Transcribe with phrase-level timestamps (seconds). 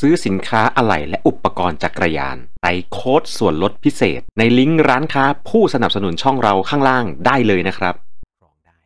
[0.00, 7.94] ซื้อสินค้าอะไหล่และอุปกรณ์จักรยานใส่โค้ดส่วนลดพิเศษ ในลิงก์ร้านค้าผู้สนับสนุนช่องเราข้างล่างได้เลยนะครับ
[8.42, 8.80] รองได้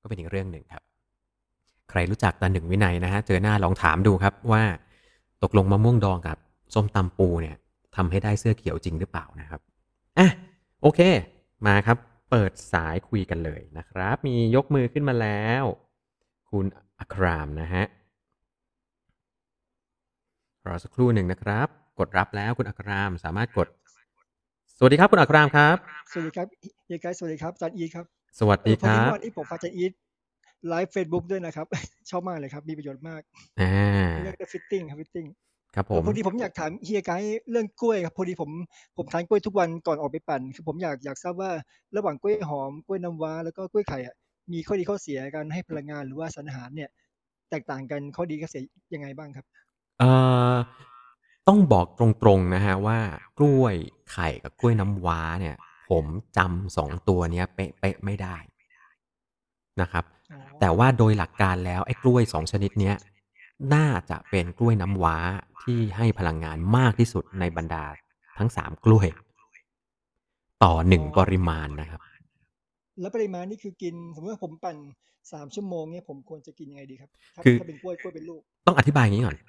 [0.00, 0.82] ก็เป็นอีกเรื่องหนึ่งครับ
[1.90, 4.62] ใครรู้จักตาหนึ่งวินัยนะฮะ เจอหน้าลองถามดูครับว่า
[5.42, 6.36] ตกลงมะม่วงดองกับ
[6.74, 7.56] ส้มตำปูเนี่ย
[7.96, 9.60] ทำให้ได้เสื้อเขียวจริงหรือเปล่านะครับ
[10.18, 10.28] อะ
[10.82, 11.00] โอเค
[11.66, 11.96] มาครับ
[12.30, 15.64] เปิดสายคุยกันเลยนะครับ มียกมือขึ้นมาแล้ว
[16.50, 16.66] คุณ
[16.98, 17.84] อัครามนะฮะ
[20.68, 21.68] รอสักครู่หนึ่งนะครับ
[21.98, 23.68] กดรับแล้วคุณอัครามสามารถกด
[24.78, 25.76] สวัสดีครับคุณอัครามครับ
[26.12, 26.46] สวัสดีครับ
[26.86, 28.06] เฮียไกด์สวัสดีครับอาจารย์อีทครับ
[28.38, 29.92] สวัสดีเออพคอดีครับเมื่อวันนี้ผมฟังอาจารย์อีท
[30.68, 31.66] ไลฟ์เฟซบุ๊กด้วยนะครับ
[32.10, 33.20] ชอบมากเลยครับ มีประโยชน์มาก
[33.60, 33.72] อ่า
[34.24, 35.26] เรื่อง fitting ครับ fitting
[35.74, 38.50] ครับผมพอดีผมอยากถามเฮียไกด์เรื่องกล้วยครับพอดีผม
[38.96, 41.50] ผมทานกล้วยทุกวันก่อนออกไปปั่น คือผมอยากอยากทราบว่า
[41.96, 44.14] ระหว่างกล้วยหอมกล้วยน้ำว้าแล้วก็กล้วยไข่อะ
[44.52, 46.90] มีข้อดีข้อเสียการให้พลังงานหรือว่าสารอาหารเนี่ย
[47.50, 48.62] แตกต่างกันข้อดีข้อเสีย
[48.94, 49.46] ยังไงบ้างครับ
[49.98, 50.10] เอ่
[50.52, 50.54] อ
[51.48, 52.98] ต้องบอกตรง ๆ นะฮะว่า
[53.38, 53.74] กล้วย
[54.12, 55.56] ไข่กับกล้วยน้ำว้าเนี่ย
[55.90, 56.04] ผม
[56.36, 58.36] จำสองตัวเนี้ย เป๊ะ ๆ ไม่ได้
[59.80, 62.96] นะครับ อ๋อ แต่ว่าโดยหลักการแล้ว ไอ้กล้วยสองชนิดเนี้ย
[63.74, 65.16] น่าจะเป็นกล้วยน้ำว้า
[65.62, 67.84] ที่ให้พลังงานมากที่สุดในบรรดา
[68.38, 69.08] ทั้งสามกล้วย
[70.64, 72.00] ต่อ หนึ่งปริมาณนะครับ
[73.00, 74.76] แล้วปริมาณนี่คือกิน สมมติว่าผมปั่น
[75.32, 79.42] สามชั่วโมงเนี่ยผมควรจะกินยังไงดีครับ ถ้า คือ ถ้าเป็นกล้วย กล้วยเป็นลูก ต้องอธิบายอย่างนี้ก่อนก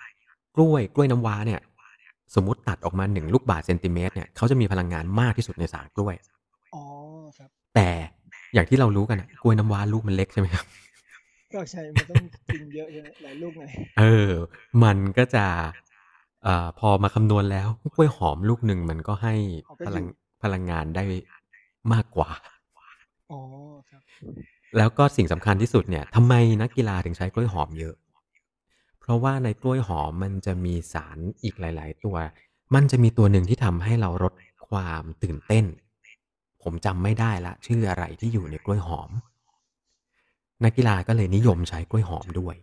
[0.59, 1.61] ล้วยกล้วยน้ำว้าเนี่ย
[2.35, 6.15] สมมติตัดออกมาหนึ่งลูกบาศก์เซนติเมตรเนี่ยเขาจะมีพลังงานมากที่สุดในสามกล้วย
[6.75, 6.83] อ๋อ
[7.38, 7.89] ครับแต่
[8.53, 10.65] อย่างที่เรารู้กันอะกล้วยน้ำว้าลูกมันเล็กใช่ไหมครับ
[11.53, 14.31] ก็ใช่มันต้องกินเยอะใช่ไหมหลายลูกหน่อยเออ
[14.83, 15.45] มันก็จะ
[16.43, 19.35] เอ่อพอมาคำนวณแล้วกล้วยหอมลูกหนึ่งมันก็ให้
[19.67, 20.07] อ๋อก็พอลังยู่
[20.43, 21.03] พลังงานได้
[21.93, 22.30] มากกว่า
[23.31, 23.39] อ๋อ
[23.89, 24.02] ครับ
[24.77, 28.08] แล้วก็สิ่งสำคัญที่สุดเนี่ยทำไมนักกีฬาถึงใช้กล้วยหอมเยอะเพ
[29.09, 32.15] ราะว่าในกล้วยหอมมันจะมีสารอีกหลาย ๆ ตัว
[32.75, 34.33] มันจะมีตัวหนึ่งที่ทำให้เราลด
[34.70, 35.65] ความตื่นเต้น
[36.64, 39.11] ผมจำไม่ได้ละ ชื่ออะไรที่อยู่ในกล้วยหอม
[40.64, 42.55] นักกีฬาก็เลยนิยมใช้กล้วยหอมด้วย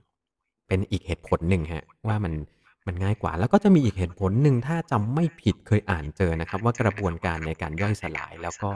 [0.68, 2.32] เป็นอีกเหตุผลหนึ่งฮะ ว่ามัน
[2.86, 8.70] มันง่ายกว่า แล้วก็จะมีอีกเหตุผลหนึ่งถ้าจำไม่ผิดเคยอ่านเจอนะครับ ว่ากระบวนการในการย่อยสลายแล้วก็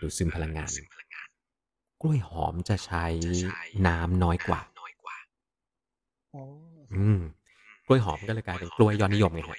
[0.00, 0.70] ดูดซึมพลังงาน
[2.02, 3.04] กล้วยหอมจะใช้
[3.86, 4.60] น้ำน้อยกว่า
[6.34, 6.42] อ๋อ
[6.94, 7.20] อืม
[7.86, 9.58] กล้วยหอมก็เลยกลายเป็นกล้วยยอดนิยมไงฮะ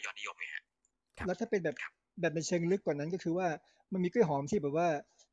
[1.18, 1.76] ครับแล้วถ้าเป็นแบบ
[2.22, 3.48] แบบในเชิงลึกกว่านั้นก็คือว่า
[3.94, 4.88] มันมีกล้วยหอมที่แบบว่า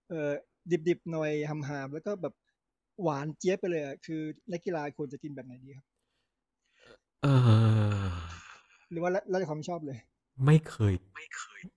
[0.09, 0.31] เออ
[0.89, 2.35] ดิบๆหน่อยหำๆแล้วก็แบบ
[3.03, 4.21] หวานเจี๊ยบไปเลยอะคือ
[4.53, 5.87] นักกีฬาควรจะกินแบบไหนดีครับ
[7.23, 8.17] เออ
[8.91, 9.99] หรือว่าแล้วแล้วแต่ความชอบเลย
[10.45, 10.95] ไม่เคย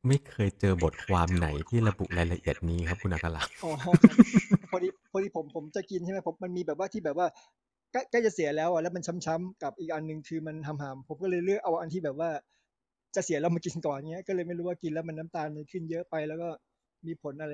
[0.08, 3.98] ไม่เคยเจอบทความไหนที่ระบุรายละเอียดนี้ครับคุณอัคราอ๋อครับ
[4.72, 7.28] พอดีพอดีผมผมจะกินใช่ไหมผมมันมีแบบว่าที่แบบว่า
[7.92, 12.30] ใกล้ใกล้จะเสียแล้วอะแล้วมันช้ำๆกับอีกอันหนึ่งคือมันหำๆผมก็เลยเลือกเอาอันที่แบบว่า
[13.16, 16.50] จะเสียแล้วมากินก่อนเงี้ย ก็เลยไม่รู้ว่ากินแล้วมันน้ำตาลมันขึ้นเยอะไป แล้วก็
[17.08, 17.54] มีผลอะไร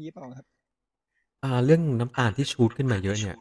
[0.00, 0.46] นี้เปล่าครับ
[1.44, 3.36] อ่า เรื่องน้ำตาลที่ชูดขึ้นมาเยอะเนี่ย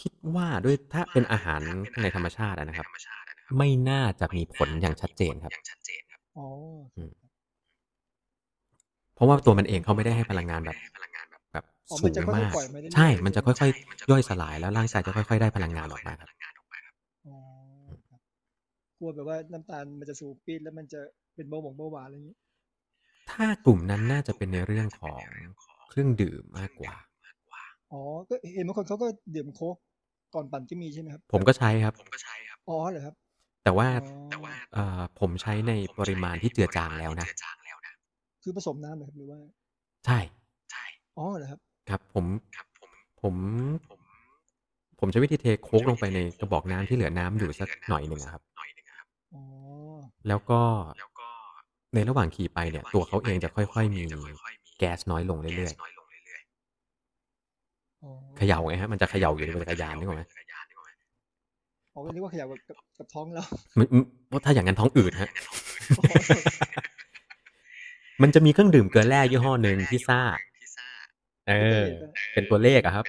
[0.00, 1.60] คิดว่าด้วยถ้าเป็นอาหาร
[2.02, 2.86] ในธรรมชาติอะนะครับ
[3.58, 5.52] ไม่น่าจะมีผลอย่างชัดเจนครับ
[6.36, 6.48] อ๋อ
[9.14, 11.13] เพราะว่าตัวมันเองเขาไม่ได้ให้พลังงานแบบแบบอ๋อ
[11.98, 16.28] สูมันงจะค่อยมากๆปล่อยมาเรื่อยๆใช่ มันจะใช่ไหมค่อยๆ ย่อยสลายแล้วร่างกายจะค่อย ๆ ได้พลังงานออกมาครับ
[17.26, 17.36] อ๋อ
[18.08, 18.20] ครับ
[18.98, 21.00] กลัวแบบว่าน้ำตาลมันจะสูงปี๊ดแล้วมันจะ
[21.34, 22.36] เป็นเบาหวงเบาหวานอะไรอย่างนี้
[23.30, 25.22] ถ้ากลุ่มนั้นน่าจะเป็นในเรื่องของ
[25.88, 26.94] เครื่องดื่มมากกว่า
[27.92, 29.76] อ๋อ ก็เห็นบางคนเขาก็ดื่มโค้ก
[30.34, 31.94] ก่อนปั่นก็มีใช่ไหมครับ ผมก็ใช้ครับ
[32.68, 33.14] อ๋อเหรอครับ
[33.64, 37.28] แต่ว่าอ๋อเอ่อผมใช้ในปริมาณที่เจือจางแล้วนะ
[38.42, 39.38] คือผสมน้ำเหรอครับหรือว่า
[40.06, 40.18] ใช่
[41.18, 42.26] อ๋อเหรอครับ ครับผม
[43.22, 43.34] ผม
[44.98, 48.42] ผมใช้วิธีเทโค้กลงไปในกระบอกน้ำที่เหลือน้ำอยู่สักหน่อยหนึ่งอะครับ
[49.34, 49.42] อ๋อ
[50.28, 50.60] แล้วก็
[51.94, 54.02] ในระหว่างขี่ไปเนี่ยตัวเขาเองจะค่อย ๆ มี
[54.78, 55.72] แก๊สน้อยลงเรื่อย
[58.02, 60.22] อ๋อ ๆเขย่าไงฮะมันจะเขย่าอยู่ในจักรยานนึกออกไหม
[61.94, 63.44] อ๋อก็นึกว่าขยับกับกับกับท้องเรา
[63.76, 65.30] ไม่ไม่เพราะถ้าอย่างนั้นท้องอืดฮะ
[68.22, 70.20] มันจะมีเครื่องดื่มเกลือแร่ยี่ห้อหนึ่งที่ซ่า
[71.48, 71.82] เออ
[72.34, 73.04] เป็นตัวเลขอะครับ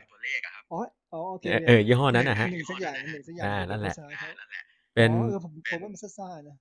[0.71, 0.79] อ๋อ
[1.13, 4.29] อ๋อโอเคเออเออยี่ห้อนั้นนะฮะหนึ่งสักอย่างหนึ่งสักอย่างอ่านั่นแหละภาษาเขา
[4.95, 6.55] เป็นอ๋อเออผมผมว่ามันซ่าๆนะ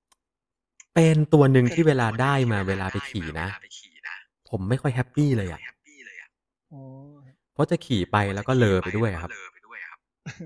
[0.94, 3.48] เป็นตัวหนึ่งที่เวลาได้มาเวลาไปขี่นะ
[4.50, 5.60] ผมไม่ค่อย happy เลยอะ
[6.72, 6.82] อ๋อ
[7.52, 9.30] เพราะจะขี่ไปแล้วก็เรอไปด้วยครับ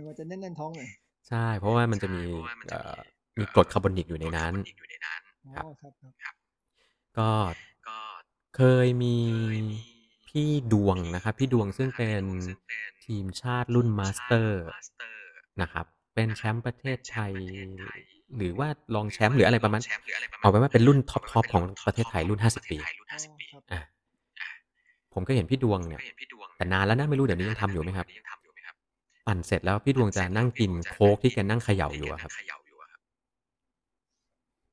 [0.06, 0.88] มันจะแน่นๆท้องหน่อย
[1.28, 2.22] ใช่ เพราะว่ามันจะมี
[2.68, 2.96] เอ่อ
[3.38, 4.54] มีกรดคาร์บอนิกอยู่ในนั้น
[5.46, 6.34] อ๋อครับครับครับ
[7.18, 7.30] ก็
[8.56, 9.16] เคยมี
[10.38, 12.22] พี่ดวงนะครับ พี่ดวงซึ่งเป็น
[13.04, 14.66] ทีมชาติรุ่น master
[15.60, 17.32] นะครับเป็นแชมป์ประเทศไทย
[18.36, 19.80] หรือว่ารองแชมป์หรืออะไรประมาณ
[20.40, 23.06] เอาไว้ว่าเป็นรุ่น top top ของประเทศไทยรุ่น 50 ปีอ๋อ
[23.52, 23.80] ครับอะ
[25.14, 26.00] ผมก็เห็นพี่ดวงเนี่ย
[26.56, 28.06] แต่นานแล้วนะไม่รู้เดี๋ยวนี้ยังทำอยู่ไหมครับ
[29.26, 32.32] ปั่นเสร็จแล้วพี่ดวงจะนั่งกินโค้กที่แกนั่งเขย่าอยู่อะครับ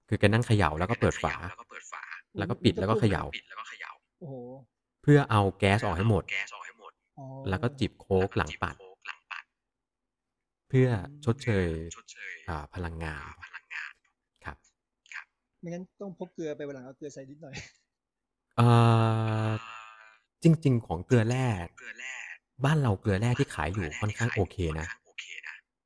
[0.10, 1.34] คือแกนั่งเขย่าแล้วก็เปิดฝา
[2.38, 3.24] แล้วก็ปิดแล้วก็เขย่า
[4.20, 4.36] โอ้โห
[5.08, 6.24] เพื่อเอาแก๊สออกให้หมด
[7.20, 8.76] อ๋อแล้วก็จิบโค้กหลังปั่น
[10.70, 10.88] เพื่อ
[11.26, 11.68] ชดเชย
[12.50, 13.24] อ่าพลังงาน
[14.46, 14.58] ครับ
[15.60, 17.56] ไม่งั้นต้องพกเกลือไปวันหลังเอาเกลือใส่นิดหน่อย
[18.58, 18.68] เอ่
[19.50, 19.52] อ
[20.44, 21.46] จริง ๆ ของเกลือแร่
[22.66, 24.88] บ้านเราเกลือแร่ที่ขายอยู่ค่อนข้างโอเคนะ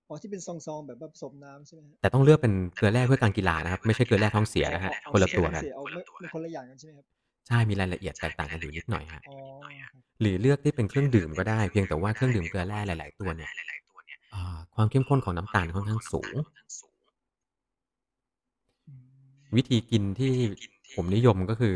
[0.07, 7.05] อ๋อที่เป็นซองๆแบบว่าผสมน้ำใช่ไหมฮะแต่ต้องเลือกเป็นเกลือแร่เพื่อการกีฬานะครับ ไม่ใช่เกลือแร่ท้องเสียนะฮะเอาคนละตัวเอากันเสียเอาไม่ไม่คนละอย่างกันใช่ไหมครับ
[7.47, 9.35] ใช่ มีรายละเอียดแตกต่างกันอยู่นิดหน่อยฮะ อ๋อ
[9.91, 13.51] ครับหรือเลือกที่เป็นเครื่องดื่มก็ได้ เพียงแต่ว่าเครื่องดื่มเกลือแร่หลาย ๆ ตัวเนี่ย
[14.33, 16.35] อ่าความเข้มข้นของน้ำตาลค่อนข้างสูง
[18.87, 19.03] อืม
[19.55, 20.33] วิธีกินที่
[20.95, 21.75] ผมนิยมก็คือ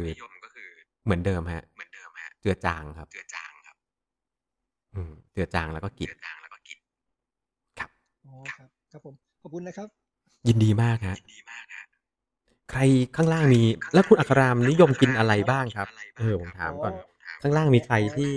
[1.03, 1.63] เหมือนเดิมฮะ
[2.41, 3.07] เจือจางครับ
[4.93, 6.09] อืมเจือจางแล้วก็กิน
[7.79, 7.89] ครับ
[8.25, 9.89] อ๋อครับ ครับผม ขอบคุณนะครับ
[10.47, 11.17] ยินดีมากฮะ
[12.73, 12.83] ใคร
[13.15, 13.61] ข้างล่างมี
[13.93, 15.87] แล้วคุณอัครามนิยมกินอะไรบ้างครับ
[16.17, 16.93] เออผมถามก่อน
[17.41, 18.33] ข้างล่างมีใครที่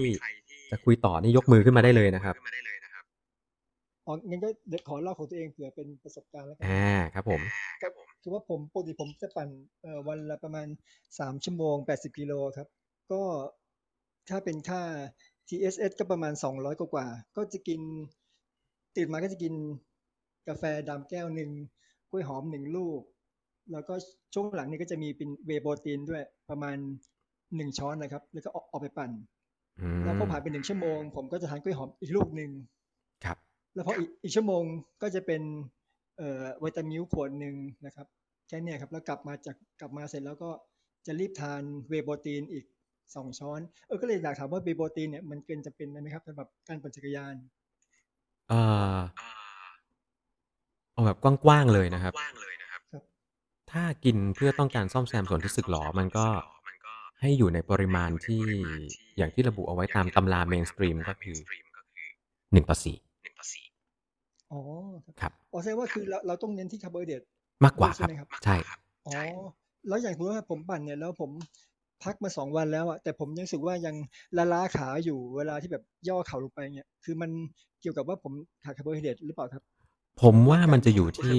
[0.71, 2.35] จะคุยต่อนี่ยกมือขึ้นมาได้เลยนะครับ
[4.07, 7.41] อ๋องั้นก็เดี๋ยวขอเล่าของตัวเองเผื่อเป็นประสบการณ์แล้วกันอ่าครับผม
[7.83, 7.93] ครับ
[8.23, 9.49] คือว่าผมปกติผมจะปั่น
[9.83, 10.67] เอ่อวันละประมาณ
[11.19, 12.69] สามชั่วโมงแปดสิบกิโลครับ
[13.13, 13.23] ก็
[14.29, 14.83] ถ้าเป็นค่า
[15.49, 17.81] TSS ก็ประมาณสองร้อยกว่าๆก็จะกิน
[18.97, 19.55] ตื่นมาก็จะกิน
[20.49, 21.51] กาแฟดำแก้วหนึ่ง
[22.11, 23.01] กล้วยหอมหนึ่งลูก
[23.73, 23.95] แล้วก็
[24.35, 26.77] ช่วงหลังนี่ก็จะมีเป็นเวย์โปรตีนด้วยประมาณ
[27.57, 29.11] หนึ่งช้อนนะครับ แล้วก็ออกออกไปปั่น
[29.81, 32.51] อืมแล้วพอผ่านไปหนึ่งชั่วโมง ผมก็จะทานกล้วยหอมอีกลูกหนึ่ง
[33.25, 33.39] ครับ
[33.75, 34.63] แล้วพออีกอีกชั่วโมง
[35.03, 35.43] ก็จะเป็น
[36.19, 37.55] เอ่อวิตามิลขวดหนึ่ง
[37.87, 38.07] นะครับ
[38.49, 40.51] แค่เนี้ยครับแล้วกลับมาจากกลับมาเสร็จแล้วก็
[41.07, 42.65] จะรีบทานเวย์โปรตีนอีก
[43.15, 47.35] สองช้อนเออก็เลยอยากถามว่าเวย์โปรตีนเนี่ยมันเกินจะเป็นไหมครับสำหรับการปั่นจักรยาน
[48.49, 48.61] เอ่
[48.95, 48.97] อ
[50.93, 52.56] เอาแบบกว้างๆเลยนะครับครับ
[53.73, 56.27] ถ้ากินเพื่อต้องการซ่อมแซมส่วนที่สึกหรอ มันก็
[57.21, 58.43] ให้อยู่ในปริมาณที่
[59.17, 61.37] อย่างที่ระบุเอาไว้ตามตำราเมนสตรีมก็คือ
[62.53, 62.97] หนึ่งต่อสี่
[64.53, 64.61] อ๋อ
[65.05, 67.23] ครับครับอ๋อแสดงว่าคือเราเราต้องเน้นที่คาร์โบไฮเดรต
[67.65, 68.57] มากกว่าครับใช่ไหมครับใช่
[69.07, 69.17] อ๋อ
[69.89, 71.31] แล้วอย่างสมมติว่าผมปั่นเนี่ยแล้วผม
[72.05, 73.95] พักมาสองวันแล้วอะแต่ผมยังรู้สึกว่ายัง
[74.37, 77.31] ละล้าขาอยู่เวลาที่แบบย่อเข่าลงไปเนี่ย คือมัน
[77.81, 78.33] เกี่ยวกับว่าผม
[78.65, 79.63] ขาดคาร์โบไฮเดรตหรือเปล่าครับ
[80.23, 81.37] ผมว่ามันจะอยู่ที่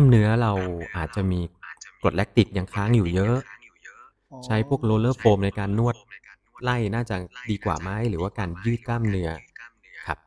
[0.00, 1.40] จนอะไรเงี้ยกล้ามเนื้อเราอาจจะมี
[2.02, 3.36] กรดแลคติกยังค้างอยู่เยอะ
[4.32, 5.96] อ๋อใช้พวก roller foam ในการนวด
[6.62, 7.16] ไล่น่าจะ
[7.50, 9.30] ดีกว่าไหมหรือว่าการยืดกล้ามเนื้อ
[10.06, 10.18] ครับ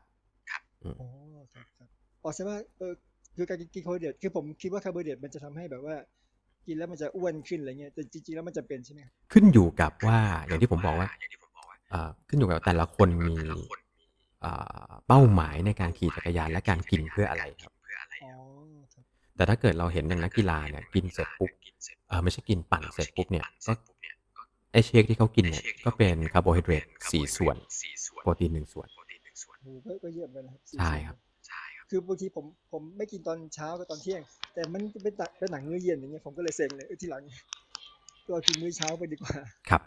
[1.00, 1.08] อ๋อ
[1.52, 1.88] ครับครับ
[2.22, 2.92] อ๋อแสดงว่าเออ
[3.36, 5.96] คือการกินคาร์โบไฮเดรตคือผมคิดว่าคาร์โบไฮเดรตมันจะทำให้แบบว่า
[6.66, 11.08] กินแล้วมันจะอ้วนขึ้นอะไรเงี้ยแต่จริงๆแล้วมันจะเป็นใช่ไหมครับขึ้นอยู่กับว่าอย่างที่ผมบอกว่า
[11.90, 13.36] เอ่อขึ้นอยู่กับแต่ละคนมี
[14.40, 14.52] เอ่
[14.88, 17.72] อเป้าหมายในการขี่จักรยานและการกินเพื่ออะไรครับ
[18.20, 18.55] อ๋อครับ
[19.36, 21.50] แต่ถ้าเกิดเราเห็นอย่างนักกีฬาเนี่ยกินเสร็จปุ๊บ
[22.08, 23.72] เออไม่ใช่กินปั่นเสร็จปุ๊บเนี่ยก็
[24.72, 27.56] ไอ้ shake ที่เขากินเนี่ยก็เป็นคาร์โบไฮเดรตสี่ส่วน
[28.22, 28.88] โปรตีนหนึ่งส่วน
[29.62, 31.16] โอ้ก็ก็เยอะเหมือนกันนะครับสี่ใช่สิครับ
[31.90, 34.22] คือบางทีผมผมไม่กินตอนเช้ากับตอนเที่ยง
[34.54, 37.22] แต่มันเป็นตักเป็นหนักมื้อเย็นอย่างเงี้ยผมก็เลยเซ็งเลยเออทีหลัง
[38.30, 39.34] เรากินมื้อเช้าไปดีกว่า
[39.70, 39.82] ครับ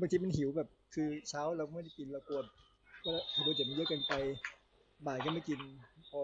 [0.00, 2.40] บางทีมันหิวแบบคือเช้าเราไม่ได้กินเรากลัว
[3.06, 4.12] ว่าคาร์โบไฮเดรตมันเยอะเกินไป
[5.06, 5.58] บ่ายก็ไม่กิน
[6.10, 6.20] พอ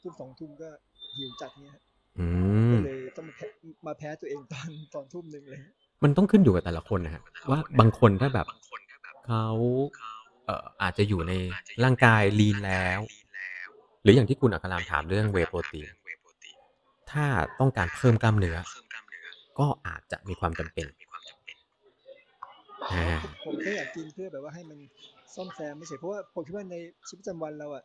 [0.00, 0.68] ทุ่มสองทุ่มก็
[1.16, 1.87] หิวจัดเงี้ยอื
[2.72, 3.46] ก็มเลยต้องมาแพ้
[3.86, 5.60] มาแพ้ตัวเองตอนตอนทุ่มหนึ่งเลย
[6.04, 8.46] มันต้องขึ้นอยู่กับแต่ละคนนะฮะว่าบางคนถ้าแบบ
[9.26, 9.46] เขา
[10.46, 11.32] เอ่ออาจจะอยู่ใน
[11.84, 13.00] ร่างกายลีนแล้ว
[14.02, 15.88] หรืออย่างที่คุณอัครามถามเรื่องเวโปรตีน
[17.10, 17.26] ถ้า
[17.60, 18.58] ต้องการเพิ่มกล้ามเนื้อ
[19.58, 20.86] ก็อาจจะมีความจำเป็น
[22.92, 23.04] อ่า
[23.44, 24.78] ผมแค่อยากกินเพื่อแบบว่าให้มัน
[25.34, 26.76] ซ่อมแซมไม่ใช่เพราะว่าผมคิดว่าใน
[27.08, 27.84] ชีวิตประจำวันเราอะ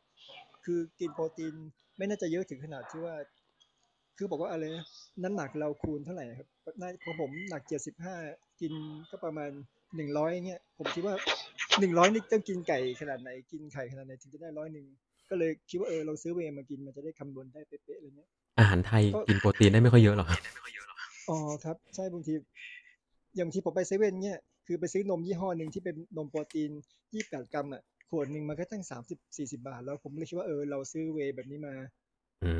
[0.65, 1.53] คือกินโปรตีน
[1.97, 3.15] ไม่น่าจะเยอะถึงขนาดที่ว่า
[4.17, 4.85] คือบอกว่าอะไรนะ
[5.23, 6.47] น้ำหนักเราคูณเท่าไหร่ครับ
[6.81, 8.15] น่าของผมหนักเจ็ดสิบห้า
[8.61, 8.73] กิน
[9.11, 9.51] ก็ประมาณ
[9.95, 11.15] หนึ่งร้อยเงี้ยผมคิดว่า
[11.79, 14.85] หนึ่งร้อยนี่ต้องกินไก่ขนาดไหนกินไข่ขนาดไหนถึงจะได้ร้อยหนึ่ง
[15.29, 18.29] ก็เลยคิดว่าเออเราซื้อเวย์มากินมันจะได้คำนวณได้เป๊ะๆอะไรเงี้ย
[18.59, 20.39] อาหารไทยกินโปรตีนได้ไม่ค่อยเยอะหรอกครับ
[21.29, 22.33] อ๋อครับ ใช่บางที
[23.35, 26.71] อย่างบางทีผมไปเซเว่นเนี่ยคือไปซื้อนมยี่ห้อหนึ่งที่เป็นนมโปรตีน
[27.13, 32.02] ยี่สิบแปดกรัมอะขวดหนึ่งมันก็ตั้งสามสิบสี่สิบาท แล้วผมเลยคิดว่าเออเราซื้อเวย์แบบนี้มาอื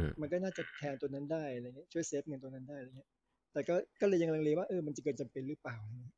[0.01, 3.09] มมันก็น่าจะแทนตัวนั้นได้อะไรเงี้ยช่วยเซฟเงินตัวนั้นได้อะไรเงี้ย
[3.53, 6.15] แต่ก็ก็เลยยังลังเลว่าเออมันจะเกินจำเป็นหรือเปล่าอะไรเงี้ย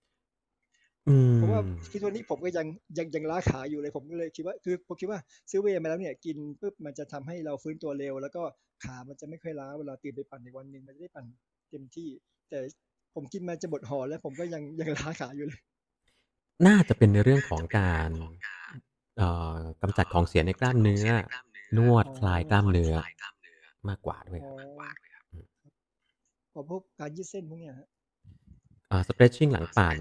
[1.08, 1.60] อืมเพราะว่า
[1.92, 2.68] คือตัวนี้ผมก็ยัง
[2.98, 5.20] ยังยังล้าขาอยู่เลยผมก็เลยคิดว่าคือผมคิดว่า
[5.52, 8.44] ซื้อเวย์มาแล้วเนี่ย กินปุ๊บมันจะทำให้เราฟื้นตัวเร็ว แล้วก็
[8.84, 11.26] ขามันจะไม่ค่อยล้าเวลาตื่นไปปั่นในวันหนึ่งมันจะได้ปั่น
[11.70, 12.10] เต็มที่
[12.50, 12.60] แต่
[13.16, 15.62] ผมกินมาจะหมดห่อแล้วผมก็ยังยังล้าขาอยู่เลย
[16.68, 18.12] น่าจะเป็นในเรื่องของการ
[19.18, 21.08] เอ่อกำจัดของเสียในกล้ามเนื้อ
[21.78, 22.94] นวดอ๋อคลายกล้ามเนื้อ
[23.90, 24.60] มากกว่าด้วยอ๋อครับ
[26.54, 27.88] อ๋อพวกการยืดเส้นพวกเนี้ยฮะ
[28.92, 29.98] อ่า stretching หลังปั่น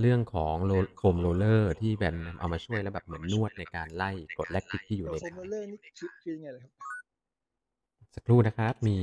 [0.00, 6.72] เรื่องของโร foam roller ที่แบบเอามาช่วยแล้วแบบเหมือนนวดในการไล่กรดแลคติกที่อยู่ตัวในโฟมขาโรลเลอร์นี่คือคือยังไงล่ะครับ
[8.14, 8.96] สักครู่นะครับ มี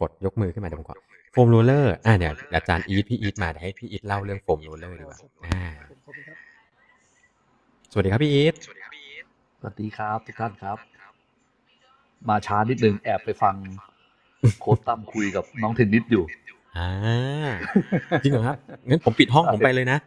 [0.00, 0.96] กดยกมือขึ้นมาเดี๋ยวผมขอ
[1.32, 6.38] foam roller อ่าเนี่ยอาจารย์อีทพี่อีทมาเดี๋ยวให้พี่อีทเล่าเรื่อง foam roller ดีกว่าอ่าผมขอบคุณครับ
[7.92, 8.54] สวัสดีครับพี่อีท
[9.60, 10.78] สวัสดีครับทุกท่านครับ
[12.28, 13.54] มาช้านิดนึงแอบไปฟัง
[14.60, 16.24] โค้ชตั้มคุยกับน้องเทนนิสอยู่
[16.78, 16.90] อ่า
[18.22, 18.56] จริงเหรอครับ
[18.88, 19.98] งั้นผมปิดห้องผมไปเลยนะ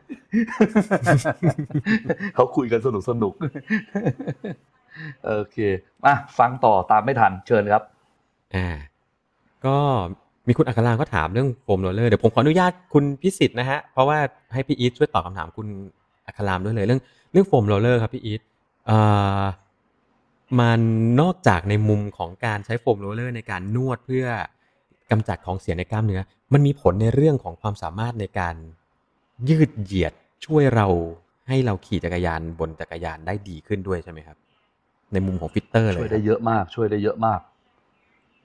[2.36, 3.34] เขาคุยกันสนุกสนุก
[5.26, 5.58] โอเค
[6.04, 7.84] มาฟังต่อตามไม่ทันเชิญครับ
[8.56, 8.68] อ่า
[9.66, 9.76] ก็
[10.48, 14.18] มีคุณอัครามก็ถามเรื่อง foam roller เดี๋ยวผมขออนุญาตคุณพิสิทธิ์นะฮะเพราะว่า
[14.54, 15.68] ให้พี่อีทช่วยตอบคำถามคุณ
[16.28, 18.42] อัครามด้วยเลยเรื่องเรื่อง foam roller ครับพี่อีท
[18.88, 18.98] เอ่
[19.40, 19.44] อ
[20.60, 20.80] มัน
[21.22, 24.26] นอกจากในมุมของการใช้ foam roller ในการนวดเพื่อ
[25.12, 26.22] กำจัดของเสียในกล้ามเนื้อ
[26.54, 28.56] มันมีผลในเรื่องของความสามารถในการ
[29.50, 30.14] ยืดเหยียด
[30.46, 30.88] ช่วยเรา
[31.48, 34.38] ให้เราขี่จักรยานบนจักรยานได้ดีขึ้นด้วยใช่ไหมครับ
[35.14, 37.42] ในมุมของ fitter เลยช่วยได้รับเยอะมาก ช่วยได้เยอะมาก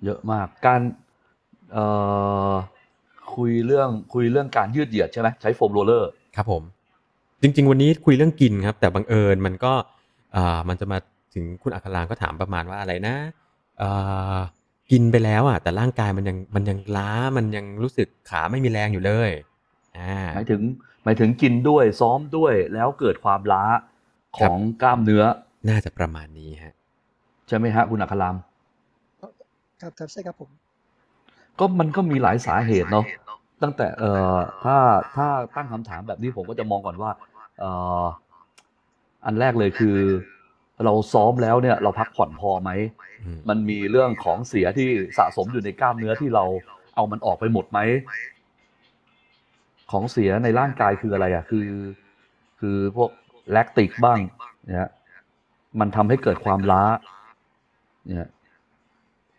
[0.04, 0.80] เยอะมากการ
[1.72, 1.84] เอ่
[2.50, 2.52] อ
[3.34, 6.62] คุยเรื่องคุยเรื่องการยืดเหยียดใช่ไหมใช้ foam roller ครับผม
[7.42, 9.72] จริง ๆ วันนี้คุยเรื่องกินครับ แต่บังเอิญมันก็
[10.36, 10.98] อ่ามันจะมา
[11.34, 13.16] ถึงคุณอัครางก็ถามประมาณว่าอะไรนะ
[13.82, 14.38] อ่า
[14.90, 19.30] กินไปแล้วอะแต่ร่างกายมันยังมันยังล้ามันยังรู้สึกขาไม่มีแรงอยู่เลย
[19.98, 20.60] อ่าหมายถึง
[21.04, 23.64] หมายถึงกินด้วยซ้อมด้วยแล้วเกิดความล้า
[24.38, 25.24] ขครับองกล้ามเนื้อ
[25.68, 26.74] น่าจะประมาณนี้ฮะ
[27.48, 28.36] ใช่ไหมฮะคุณอัคราม
[29.80, 30.50] ครับครับใช่ครับผม
[31.58, 33.04] ก็มันก็มีหลายสาเหตุเนาะ
[33.62, 34.76] ตั้งแต่เอ่อถ้า
[35.16, 37.10] ถ้าตั้งคำถามแบบนี้ผมก็จะมองก่อนว่า
[37.58, 37.70] เอ่
[38.02, 38.04] อ
[39.26, 39.96] อันแรกเลยคือ
[40.86, 42.70] เราซ้อมแล้วเนี่ยเราพักผ่อนพอไหม
[43.24, 46.44] อืมมันมีเรื่องของเสียที่สะสมอยู่ในกล้ามเนื้อที่เรา
[46.96, 47.78] เอามันออกไปหมดไหม
[49.90, 51.68] ของเสียในร่างกายคืออะไรอะ คือ
[52.60, 53.10] คือพวก
[53.52, 54.18] แลคติกบ้าง
[54.66, 54.90] เนี่ย
[55.80, 56.82] มันทำให้เกิดความล้า
[58.06, 58.30] เนี่ย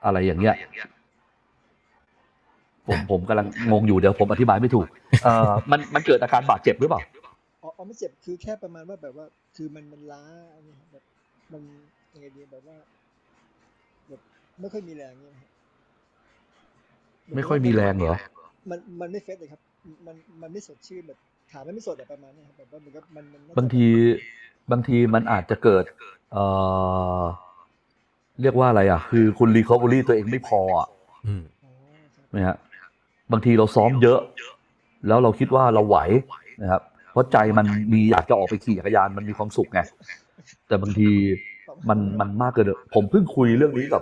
[0.06, 0.56] อะไรอย่างเงี้ย
[2.88, 4.88] ผมผมกำลังงงอยู่เดี๋ยวผมอธิบายไม่ถูก
[5.24, 7.02] เอ่อมันมันเกิดอาการบาดเจ็บหรือเปล่า
[7.64, 10.24] อ๋ออ๋อไม่เจ็บคือแค่ประมาณว่าแบบว่า คือมันมันล้า
[10.56, 11.04] อันนี้ครับแบบ
[11.52, 11.62] มัน
[12.14, 12.78] ยังไงดีแบบว่า
[14.10, 14.22] แบบ
[14.62, 15.50] ไม่ค่อยมีแรงเนี่ยครับ
[17.36, 18.18] ไม่ค่อยมีแรงเหรอ
[18.70, 19.62] มันมันไม่เฟสเลยครับ
[20.08, 21.20] มันมันไม่สดชื่นแบบ
[21.52, 23.86] ขามันไม่สดอะประมาณเนี้ยครับแบบว่ามันก็มันมันน่จะบางที
[24.72, 25.84] บางทีมันอาจจะเกิด
[26.34, 26.44] เอ่
[27.20, 27.24] อ
[28.42, 30.88] เรียกว่าอะไรอะ คือคุณรีคอ v ว r y ตัวเองไม่พออะ
[31.28, 31.72] อืมอ๋อ
[32.16, 32.58] ครับนะฮะ
[33.32, 34.20] บางทีเราซ้อมเยอะ
[35.08, 35.98] แล้วเราคิดว่าเราไหว
[36.62, 36.82] นะครับ
[37.12, 39.80] เพราะใจมันมีอยากจะออกไปขี่จักรยานมันมีความสุขไง
[40.68, 41.10] แต่บางที
[41.90, 44.02] มันมันมากเกินผมเพิ่งคุยเรื่องนี้กับ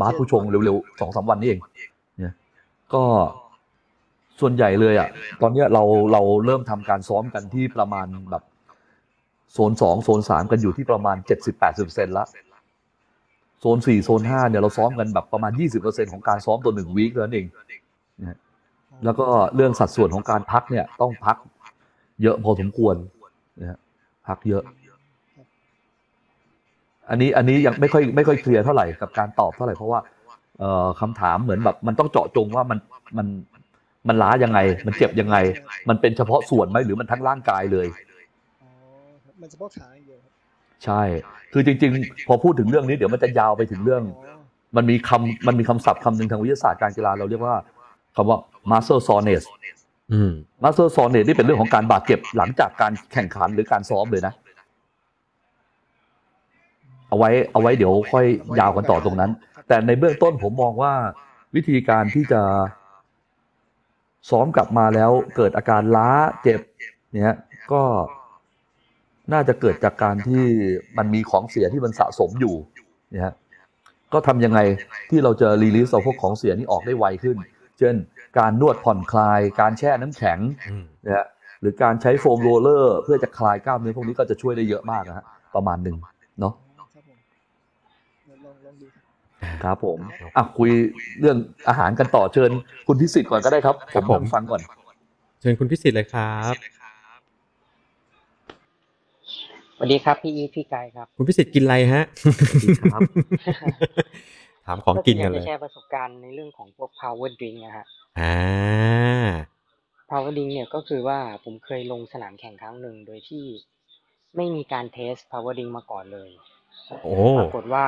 [0.00, 1.60] บาสผู้ชงเร็วๆสองสามวันนี้เอง
[2.18, 2.34] เนี่ย
[2.94, 3.02] ก็
[4.40, 5.08] ส่วนใหญ่เลยอะ
[5.42, 8.42] ตอนเนี้ยเราเราเริ่มทำการซ้อมกันที่ประมาณแบบ
[9.52, 12.26] โซนสองโซนสามกันอยู่ที่ประมาณเจ็ดสิบแปดสิบเซนละ
[13.60, 17.46] โซนสี่โซนห้าเนี่ยเราซ้อมกันแบบประมาณยี่สิบเปอร์เซ็นของการซ้อมตัวหนึ่งวีคเท่านั้นเอง
[18.20, 18.38] นะฮะ
[19.04, 21.36] แล้วก็เรื่องสัดส่วนของการพักเนี่ย ต้องพัก
[22.22, 22.94] เยอะพอสมควร
[23.60, 23.78] นะฮะ
[24.28, 24.62] พักเยอะ
[27.10, 30.00] อันนี้อันนี้ยังไม่ค่อยไม่ค่อยเคลียร์เท่าไหร่กับการตอบเท่าไหร่เพราะว่า
[30.60, 32.78] เอ่อคำถามเหมือนแบบมันต้องเจาะจงว่ามัน
[33.18, 33.26] มัน
[34.08, 35.36] มันล้ายังไง มันเจ็บยังไง
[35.88, 37.86] มันเป็นเฉพาะส่วนไหมหรือมันทั้งร่างกายเลย
[38.62, 38.70] อ๋อ
[39.24, 40.32] ครับมันเฉพาะขาอย่างเดียวครับ
[40.84, 41.02] ใช่
[41.52, 44.36] คือจริง ๆ พอพูดถึงเรื่องนี้เดี๋ยวมันจะยาวไปถึงเรื่องอ๋อ
[44.76, 47.56] มันมีคำมันมีคำศัพท์คำหนึ่งทางวิทยาศาสตร์การกีฬาเราเรียกว่า
[48.16, 48.38] คำว่า
[48.70, 49.42] muscle soreness
[50.12, 50.32] อืม
[50.62, 54.34] muscle soreness นี่เป็นเรื่องของการบาดเจ็บหลังจากการแข่งขันหรือการซ้อมเลยนะ
[57.16, 58.26] เอาไว้เอาไว้เดี๋ยวค่อย
[58.58, 59.30] ยาวกันต่อตรงนั้น
[59.68, 60.94] แต่ในเบื้องต้นผมมองว่า
[61.54, 62.42] วิธีการที่จะ
[64.30, 66.10] ซ้อมกลับมาแล้วเกิดอาการล้า
[66.42, 66.60] เจ็บ
[67.12, 67.36] เนี่ย
[67.72, 67.82] ก็
[69.32, 70.44] น่าจะเกิดจากการที่
[70.98, 72.54] มันมีของเสียที่มันสะสมอยู่
[73.10, 73.34] เนี่ยฮะ
[74.12, 74.60] ก็ทำยังไง
[75.10, 77.36] ที่เราจะ release เอาพวกของเสียนี้ออกได้ไวขึ้น
[77.78, 77.94] เช่น
[78.38, 80.38] การนวดผ่อนคลาย การแช่น้ำแข็ง
[80.70, 81.26] อืมนะฮะ
[81.60, 85.96] หรือการใช้ foam roller เพื่อจะคลายกล้ามเนื้อพวกนี้ก็จะช่วยได้เยอะมากนะฮะประมาณหนึ่ง
[86.40, 87.18] เนาะ อ๋อครับผม
[88.24, 88.86] เดี๋ยวลองลองดู
[89.48, 89.98] ครับอ่าครับผม
[90.36, 90.70] อะคุย
[91.20, 91.36] เรื่อง
[91.68, 92.50] อาหารกันต่อเชิญ
[92.88, 94.60] คุณพิสิทธิ์ก่อนก็ได้ครับผมครับผมนั่งฟังก่อน
[95.40, 96.54] เชิญคุณพิสิทธิ์เลยครับ
[99.76, 103.00] สวัสดีครับพี่อีทพี่ไกด์ครับ คุณพิสิทธิ์กินอะไรฮะสวัสดีครับ
[104.66, 107.86] ถามของกินกันเลอยากจะแชร์ประสบการณ์ในเรื่องของพวก power drink นะฮะ
[108.20, 108.36] อ่า
[110.10, 113.44] power drink เนี่ยก็คือว่าผมเคยลงสนามแข่งครั้งหนึ่งโดยที่
[114.36, 116.30] ไม่มีการเทส power drink มาก่อนเลย
[117.02, 117.86] โอ้ปรากฏว่า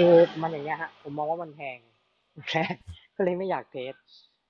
[0.00, 1.78] คือมันอย่างเงี้ยฮะ ผมมองว่ามันแพง
[2.48, 2.72] แพง
[3.16, 3.92] ก็เลยไม่อยากเทส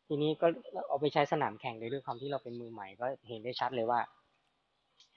[0.06, 0.46] ทีนี้ก็
[0.88, 4.00] เอาไปใช้สนามแข่งเลยด้วยความที่เราเป็นมือใหม่ก็เห็นได้ชัดเลยว่า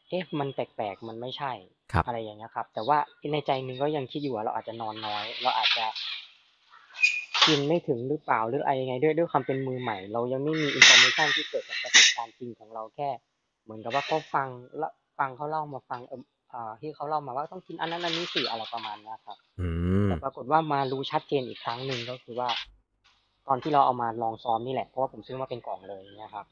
[0.09, 1.51] เอ๊ะมันแปลกๆ มันไม่ใช่
[1.91, 2.97] ครับอะไรอย่างเงี้ยครับ แต่ว่า
[3.33, 5.85] ในใจหนึงก็ยังคิดอยู่ว่าเราอาจจะนอนน้อย เราอาจจะ
[7.45, 13.09] กินไม่ถึงหรือเปล่าหรืออะไรยังไงด้วยด้วยความเป็นมือใหม่ เรายังไม่มี informa tion ที่เกิดจากประสบการณ์จริงของเราแค่
[13.63, 14.47] เหมือนกับว่าเขาฟัง
[14.77, 19.67] แล้วฟังเขาเล่ามาฟังเอออ่าที่เขาเล่ามาว่าต้องกินอันนั้นอันนี้สี่อะไรประมาณเนี้ยครับอื
[20.05, 22.49] มแต่ปรากฏว่ามารู้ชัดเจนอีกครั้งหนึ่งก็คือว่า
[23.47, 26.45] ตอนที่เราเอามาลองซ้อมนี่แหละเพราะว่าผมซื้อมาเป็นกล่องเลยเนี่ยครับ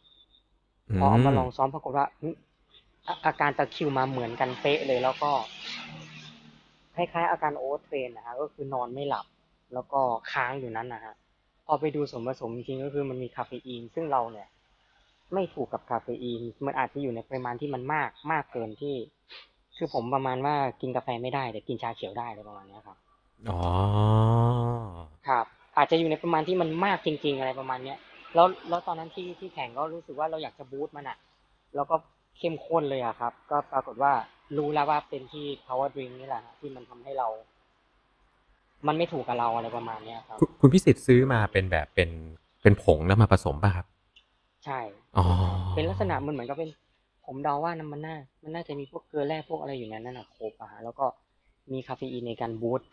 [0.99, 2.29] พอเอามาลองซ้อมปรากฏว่าหึ
[3.07, 5.31] อาอาการตะคริวมาเหมือนกันเป๊ะเลยแล้วก็
[6.95, 9.25] คล้ายๆอาการ overtrain นะฮะก็คือนอนไม่หลับ
[9.73, 9.99] แล้วก็
[10.31, 11.15] ค้างอยู่นั้นนะฮะ
[11.65, 14.47] พอไปดูส่วนผสมจริงๆก็คือมันมีคาเฟอีน ซึ่งเราเนี่ย
[15.33, 18.95] ไม่ถูกกับคาเฟอีน มันอาจจะอยู่ในปริมาณที่มันมากมากเกินที่
[19.79, 22.97] คือผมประมาณว่ากินกาแฟไม่ได้แต่กินชาเขียวได้อะไรประมาณเนี้ยครับ
[23.49, 23.61] อ๋อ
[25.27, 25.45] ครับ
[25.77, 27.97] อาจจะอยู่ในประมาณที่มันมากจริง ๆ อะไรประมาณเนี้ย
[28.35, 31.17] แล้วแล้วตอนนั้นที่ที่แข่งก็รู้สึกว่าเราอยากจะ boost มันอะ
[31.75, 31.95] แล้วก็
[32.37, 34.11] เข้มข้นเลยอะครับ ก็ปรากฏว่า
[34.57, 37.27] รู้แล้วว่าเป็นที่ power drink นี่แหละฮะที่มันทำให้เรา
[38.87, 42.09] มันไม่ถูกกับเราอะไรประมาณเนี้ยครับคุณคุณพิสิทธิ์ซื้อมาเป็นแบบเป็น
[42.61, 43.85] เป็นผงแล้วมาผสมป่ะครับ
[44.65, 44.79] ใช่
[45.17, 45.25] อ๋อ
[45.75, 46.69] เป็นลักษณะมันเหมือนกับเป็น
[47.31, 51.05] ผมเดาว่านะมันน่ามันน่าจะมีพวกเกลือแร่พวกอะไรอยู่ในนั้นนะครบอะฮะแล้วก็
[51.71, 52.87] มีคาเฟอีนในการบูสต์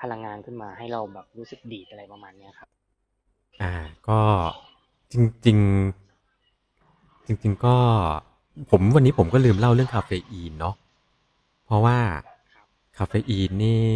[0.00, 2.68] พลังงานขึ้นมาให้เราแบบรู้สึกดีดอะไรประมาณเนี้ยครับ
[3.62, 3.72] อ่า
[4.08, 4.20] ก็
[5.12, 5.14] จ
[5.46, 7.76] ริง ๆ จริง ๆ ก็
[8.70, 10.74] ผมวันนี้ผมก็ลืมเล่าเรื่องคาเฟอีนเนาะ
[11.66, 11.98] เพราะว่า
[12.98, 13.92] คาเฟอีนนี่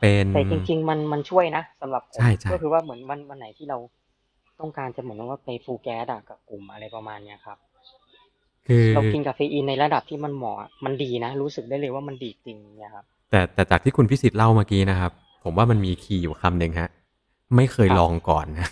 [0.00, 3.78] เป็นแต่จริง ๆ มันมันช่วยนะสำหรับผมใช่ใช่ก็คือว่าเหมือนวันวันไหนที่เรา
[4.60, 7.58] ต้องการจะเหมือนว่าไปฟูลแก๊สอะกับกลุ่มอะไรประมาณเนี้ยครับ
[8.68, 15.12] คือเรากินกาเฟอีนในระดับที่มันเหมาะอะมันดีนะ รู้สึกได้เลยว่ามันดีจริงเนี่ยครับแต่แต่จากที่คุณพิสิทธิ์เล่าเมื่อกี้นะครับ
[15.44, 16.90] ผมว่ามันมี key อยู่คำหนึ่งฮะ
[17.56, 18.68] ไม่เคยครับลองก่อนนะ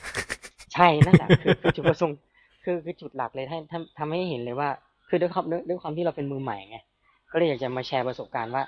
[0.75, 2.17] ใช่นั่นแหละคือคือจุดประสงค์
[2.65, 4.69] คือคือจุดหลักเลยให้ทำทำให้เห็นเลยว่า
[5.09, 6.77] คือด้วยความด้วยด้วยความที่เราเป็นมือใหม่ไง
[7.33, 8.63] ก็เลยอยากจะมาแชร์ประสบการณ์ว่า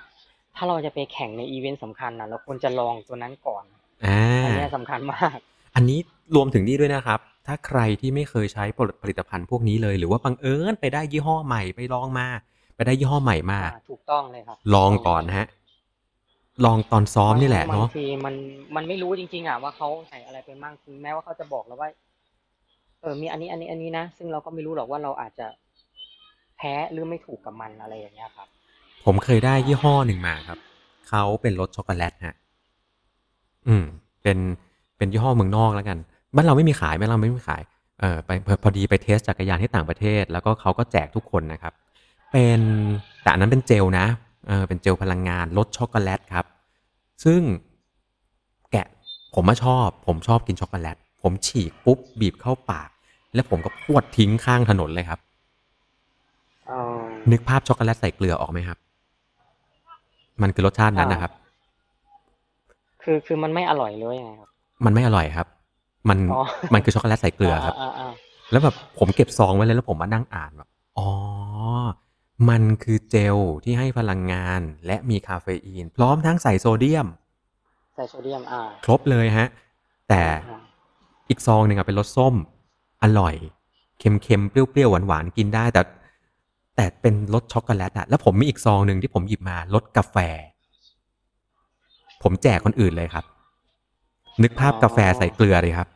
[0.55, 3.63] ถ้าเราจะไปแข่งในอีเวนต์สำคัญนะเราควรจะลองตัวนั้นก่อน
[4.05, 5.37] อ่าอันเนี้ยสำคัญมาก
[5.75, 5.99] อันนี้
[6.35, 8.63] รวมถึงนี่ด้วยนะครับ ถ้าใครที่ไม่เคยใช้
[9.01, 12.27] ผลิตภัณฑ์พวกนี้เลย หรือว่าบังเอิญไปได้ยี่ห้อใหม่ไปลองมา
[12.75, 15.47] ไปได้ยี่ห้อใหม่มาอ่าถูกต้องเลยครับ ลองก่อนนะฮะ
[16.65, 18.35] ลองตอนซ้อมนี่แหละเนาะบางทีมัน
[18.75, 21.89] มันไม่รู้จริง ๆอะว่าเขาใส่อะไรไปมั่งถึงแม้ว่าเขาจะบอกเราว่า
[23.01, 25.47] เออมีอันนี้อันนี้อันนี้นะ ซึ่งเราก็ไม่รู้หรอกว่าเราอาจจะ
[26.57, 28.47] แพ้หรือไม่ถูกกับมันอะไรอย่างเงี้ยครับ
[29.05, 30.59] ผมเคยได้ยี่ห้อหนึ่งมาครับ
[31.09, 32.35] เขาเป็นรสช็อกโกแลตฮะ
[33.67, 33.85] อืม
[34.23, 34.37] เป็น
[34.97, 35.97] เป็นยี่ห้อเมืองนอกแล้วกัน
[36.35, 37.61] บ้านเราไม่มีขายบ้านเราไม่มีขาย
[38.01, 41.73] เออไปพอพอดีไปเทสจักรยานที่ต่างประเทศ แล้วก็เขาก็แจกทุกคนนะครับ
[42.31, 42.59] เป็น
[43.23, 44.05] แต่อันนั้นเป็นเจลนะ
[44.47, 46.45] เออเป็นเจลพลังงานรสช็อกโกแลตครับ
[47.23, 47.41] ซึ่ง
[48.71, 48.87] แกะ
[49.35, 52.89] ผมมาชอบ ผมชอบกินช็อกโกแลตผมฉีกปุ๊บบีบเข้าปาก
[53.33, 55.19] แล้วผมก็พรวดทิ้งข้างถนนเลยครับ
[56.67, 56.99] เออ
[57.31, 58.77] นึกภาพช็อกโกแลตใส่เกลือออกไหมครับ
[60.41, 61.31] มันคือรสชาตินั้นนะครับ
[63.03, 64.49] คือคือมันไม่อร่อยเลยยังไงครับ
[64.85, 65.47] มันไม่อร่อยครับ
[66.09, 66.41] มันอ๋อ
[66.73, 68.11] มันคือช็อกโกแลตใส่เกลือครับอ่าอ่า
[68.51, 71.09] แล้วแบบผมเก็บซองไว้เลยแล้วผมมานั่งอ่านแบบอ๋อ
[72.49, 77.07] มันคือเจลที่ให้พลังงานและมีคาเฟอีน พร้อมทั้งใส่โซเดียม
[77.95, 79.47] ใส่โซเดียมอ่าครบเลยฮะ
[80.09, 80.59] แต่อ่า
[81.29, 82.35] อีกซองหนึ่งอะเป็นรสส้ม
[83.03, 83.35] อร่อย
[83.99, 85.81] เค็มๆ เปรี้ยวๆ หวานๆ กินได้ แต่
[86.75, 90.17] แต่เป็นรสช็อกโกแลตอะแล้วผมมีอีกซองหนึ่งที่ผมหยิบมารสกาแฟ
[92.23, 93.25] ผมแจกคนอื่นเลยครับ
[94.43, 95.87] นึกภาพกาแฟใส่เกลือเลยครับ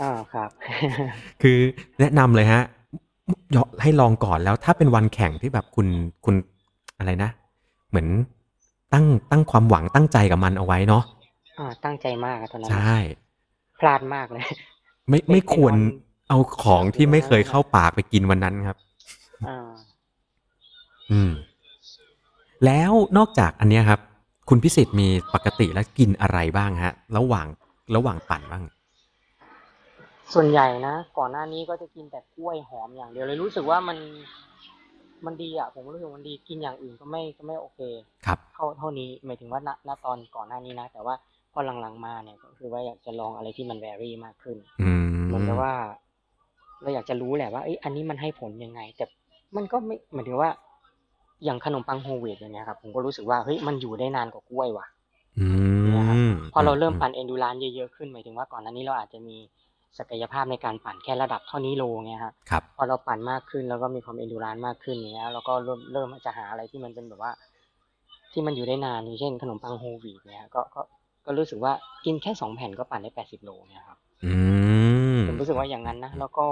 [0.00, 0.50] อ่าครับ
[1.42, 1.58] คือ
[2.00, 2.62] แนะนำเลยฮะ
[3.56, 5.86] ยให้ลองก่อนแล้วถ้าเป็นวันแข่งที่แบบคุณ
[6.24, 6.34] คุณ
[6.98, 7.30] อะไรนะ
[7.90, 8.08] เหมือน
[8.92, 11.02] ตั้งตั้งความหวังตั้งใจกับมันเอาไว้เนาะ
[11.58, 12.96] อ่าตั้งใจมากอะตอนนั้นใช่
[13.80, 14.44] พลาดมากเลย
[15.08, 15.78] ไม่ไม่เป็นควรวัน
[16.28, 18.76] เอาของที่ไม่เคยเข้าปากไปกินวันนั้นครับ
[19.48, 19.68] อ่า
[21.12, 21.30] อืม
[22.66, 24.00] แล้วนอกจากอันเนี้ยครับ
[24.48, 27.46] คุณพิสิทธิ์มีปกติแล้วกินอะไรบ้างฮะ ระหว่าง
[27.96, 28.64] ระหว่างปั่นบ้าง
[30.34, 33.98] ส่วนใหญ่นะ ก่อนหน้านี้ก็จะกินแต่กล้วยหอมอย่างเดียวเลยรู้สึกว่ามัน
[35.26, 37.80] มันดีอะ ผมรู้สึกมันดีกินอย่างอื่นก็ไม่ก็ไม่โอเค
[38.26, 41.14] ครับเท่าเท่านี้หมายถึงว่าณณตอนก่อนหน้านี้นะ แต่ว่า
[41.52, 45.74] พอหลังๆมาเนี่ยก็คือว่าอยากจะลองอะไรที่มันแวรี่มากขึ้นอืมเหมือนกับว่า
[46.82, 49.04] เราอยากจะรู้แหละว่าเอ้ยอันนี้มันให้ผลยังไง แต่
[49.56, 50.50] มันก็ไม่หมายถึงว่า
[51.44, 54.86] อย่างขนมปังโฮลวีตอย่างเงี้ยครับผมก็รู้สึกว่าเฮ้ยมันอยู่ได้นานกว่ากล้วยว่ะ
[55.40, 55.46] อื
[56.26, 59.36] มพอเราเริ่มปั่นเอนดูรานเยอะๆขึ้นหมายถึงว่าก่อนหน้านี้เราอาจจะมี
[59.98, 67.32] ศักยภาพในการปั่นแค่ระดับเท่านี้โลเงี้ยครับครับพอเราปั่นมากขึ้นแล้วก็มีความเอนดูรานมากขึ้นอย่างเงี้ยเราก็เริ่มเริ่มจะหาอะไรที่มันเป็นแบบว่า
[68.32, 70.80] ที่มันอยู่ได้นานอย่างเช่นขนมปังโฮลวีตเนี่ยก็ก็
[71.26, 71.72] ก็รู้สึกว่า
[72.04, 74.32] กินแค่สองแผ่นก็ปั่นได้แปดสิบโลเนี่ยครับอื
[75.16, 76.46] มผมรู้สึกว่าอย่างนั้นนะแล้วก็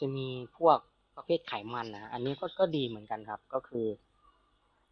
[0.00, 0.78] จะมีพวก
[1.16, 3.86] ประเภทไขมันนะอันนี้ก็ก็ดีเหมือนกันครับ ก็คือ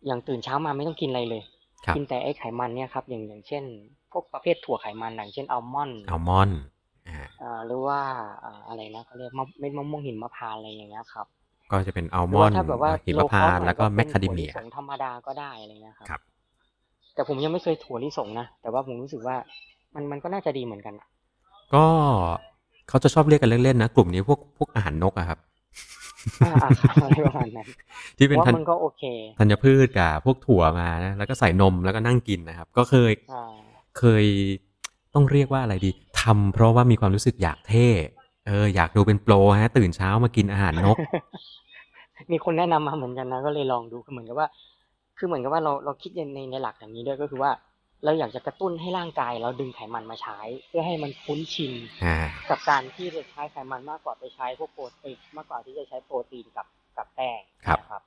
[0.07, 1.43] อย่างตื่นเช้ามาไม่ต้องกินอะไรเลย
[1.87, 3.65] ครับกินแต่ไอ้ไขมันเนี่ยครับ อย่างอย่างเช่น
[4.13, 6.61] พวกประเภทถั่วไขมันอย่างเช่นอัลมอนด์อัลมอนด์
[7.09, 8.01] อ่าอ่าหรือว่า
[8.45, 11.27] อ่าอะไรนะเขาเรียกมะเม็ดมะม่วงหินมะพร้าวอะไรอย่างเงี้ยครับ
[11.71, 16.21] ก็จะเป็นอัลหมรืออว่านด์ถ้าแบบว่าหิมโลคพาอสนต์หน่แล้อยวก็ก็แมเป็คนคาถั่เดวเมีลิยสงธรรมดาก็ได้อะไรเงี้ยครับครับ
[17.15, 19.37] แต่ผมยังไม่เคยถั่วลิสงนะแต่ว่าผมรู้สึกว่า
[19.95, 21.09] มันมันก็น่าจะดีเหมือนกันอะ
[21.75, 21.85] ก็
[22.89, 25.39] เขาจะชอบเรียกกันเล่นๆนะกลุ่มนี้พวกพวกอาหารนกอะครับ
[26.45, 27.67] อ่าอ่าครับอะไรประมาณนั้น
[28.19, 29.03] ที่เพเป็นราะธัว่านมันก็โอเค
[29.39, 33.53] ธัญพืชกับพวกถั่วมานะแล้วก็ใส่นมแล้วก็นั่งกินนะครับ ก็เคยอ่า
[33.99, 34.25] เคย
[35.15, 37.89] ต้องเรียกว่าอะไรดีทำเพราะว่ามีความรู้สึกอยากเท่
[38.47, 40.97] เอออยากดูเป็นโปรฮะ ตื่นเช้ามากินอาหารนก
[42.33, 44.49] มีคนแนะนำมาเหมือนกันนะก็เลยลองดูคือเหมือนกับว่า
[45.19, 47.51] คือเหมือนกับว่าเราเราคิดในในในหลักอย่างนี้ด้วยก็คือว่า
[48.05, 51.73] เราอยากจะกระตุ้นให้ร่างกายเราดึงไขมันมาใช้ เพื่อให้มันคุ้นชิน
[52.05, 52.17] อ่า
[52.51, 58.03] กับการที่จะใช้ไขมันมากกว่าไปใช้พวกโปรตีนมากกว่าที่จะใช้โปรตีนกับกับแป้งครับนะครับ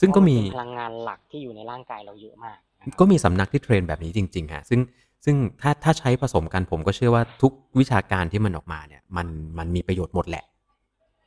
[0.00, 4.80] ซึ่งก็มีเพราะนเป็นพลังงานหลักที่อยู่ในร่างกายเราเยอะมากนะครับก็มีสำนักที่เทรนแบบนี้จริงๆฮะซึ่ง
[5.24, 9.26] ซึ่งถ้าถ้าใช้ผสมกันผมก็เชื่อว่าทุกวิชาการที่มันออกมาเนี่ย มัน
[9.58, 10.44] มันมีประโยชน์หมดแหละ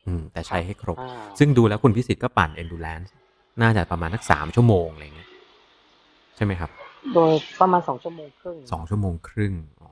[0.05, 3.09] อืม แต่ใช้ให้ครบอ่าซึ่งดูแล้วคุณพิสิทธิ์ก็ปั่น endurance
[3.61, 5.29] น่าจะประมาณสักสามชั่วโมงอะไรเงี้ย
[6.35, 6.69] ใช่ไหมครับ
[7.13, 7.31] โดย
[7.61, 9.91] ประมาณสองชั่วโมงครึ่งสองชั่วโมงครึ่งอ๋อ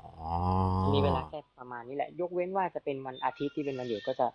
[0.95, 4.27] มีเวลาแค่ประมาณนี้แหละ ยกเว้นว่าจะเป็นวันอาทิตย์ที่เป็นวันหยุดก็จะ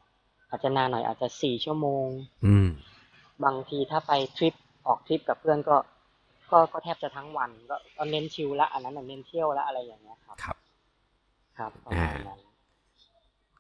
[0.51, 2.07] อาจจะนานหน่อยอาจจะสี่ชั่วโมง
[2.47, 2.69] อืม
[3.45, 4.55] บางทีถ้าไปทริป
[4.87, 5.77] ออกทริปกับเพื่อนก็
[6.51, 10.57] ก็ก็แทบจะทั้งวันก็ก็เน้นชิลละอันนั้นนะเน้นเที่ยวละอะไรอย่างเงี้ยครับ ครับ
[11.59, 12.41] ครับประมาณนั้น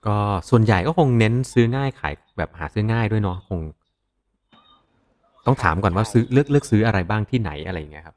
[0.06, 0.18] ก็
[0.50, 3.60] ส่วนใหญ่ก็คงเน้นซื้อง่ายขายแบบหาซื้อง่ายด้วยเนาะคง
[5.46, 8.16] ต้องถามก่อนว่าซื้อเลือกเลือกซื้ออะไรบ้างที่ไหนอะไรอย่างเงี้ยครับ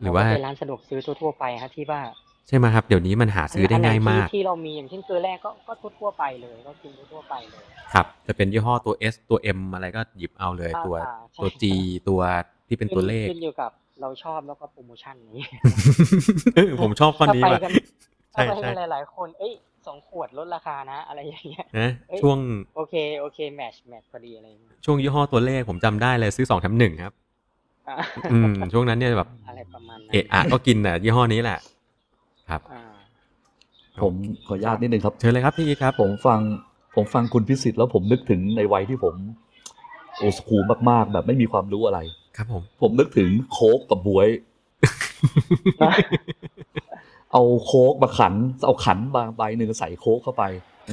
[0.00, 2.00] หรือว่าเป็นร้านสะดวกซื้อทั่วๆไปครับที่ว่า
[2.48, 11.64] ใช่ไหมครับ เดี๋ยวนี้มันหาซื้อได้ง่ายมากนไหนที่ที่เรามีอย่างเช่นเกลือแร่ก็ก็ทั่วๆไปเลยก็กินทั่วๆไปเลย ครับ จะเป็นยี่ห้อตัว S ตัว M อะไรก็หยิบเอาเลยอ่าตัวอ่าใช่ตัว G
[12.08, 12.20] ตัว
[12.68, 15.44] ที่เป็นตัวเลขขึ้นอยู่กับเราชอบแล้วก็โปรโมชั่นนี้
[16.54, 17.72] เออผมชอบข้อถ้านี้ไปว่ะกัน
[18.32, 19.54] ใช่ถ้าไปใช่กันหลาย ๆ คนเอ้ย
[19.86, 22.38] สองขวดลดราคานะ อะไรอย่างเงี้ยนะเอ้ยช่วง
[22.76, 27.12] โอเคโอเคแมทช์แมทช์พอดีอะไรอย่างเงี้ยช่วงยี่ห้อตัวเลขผมจำได้เลยซื้อสองแถมหนึ่งครับ
[27.88, 27.96] อ่า
[28.32, 31.58] อืมช่วงนั้นเนี่ยแบบอะไรประมาณนั้นเอะอะก็กินอะยี่ห้อนี้แหละ
[32.50, 32.82] ครับอ่า
[34.02, 34.12] ผม
[34.46, 36.40] ขออนุญาตนิดนึงครับเชิญเลยครับพี่อีทครับ ผมฟัง
[36.96, 39.14] ผมฟังคุณพิสิทธิ์แล้วผมนึกถึงในวัยที่ผม
[40.18, 42.00] โอสคูลมากๆ แบบไม่มีความรู้อะไร
[42.36, 44.28] ครับ ผม ผมนึกถึงโค้กกับบวย
[47.32, 48.34] เอาโค้กมาขัน
[48.66, 50.44] เอาขันบางใบหนึ่งใส่โค้กเข้าไป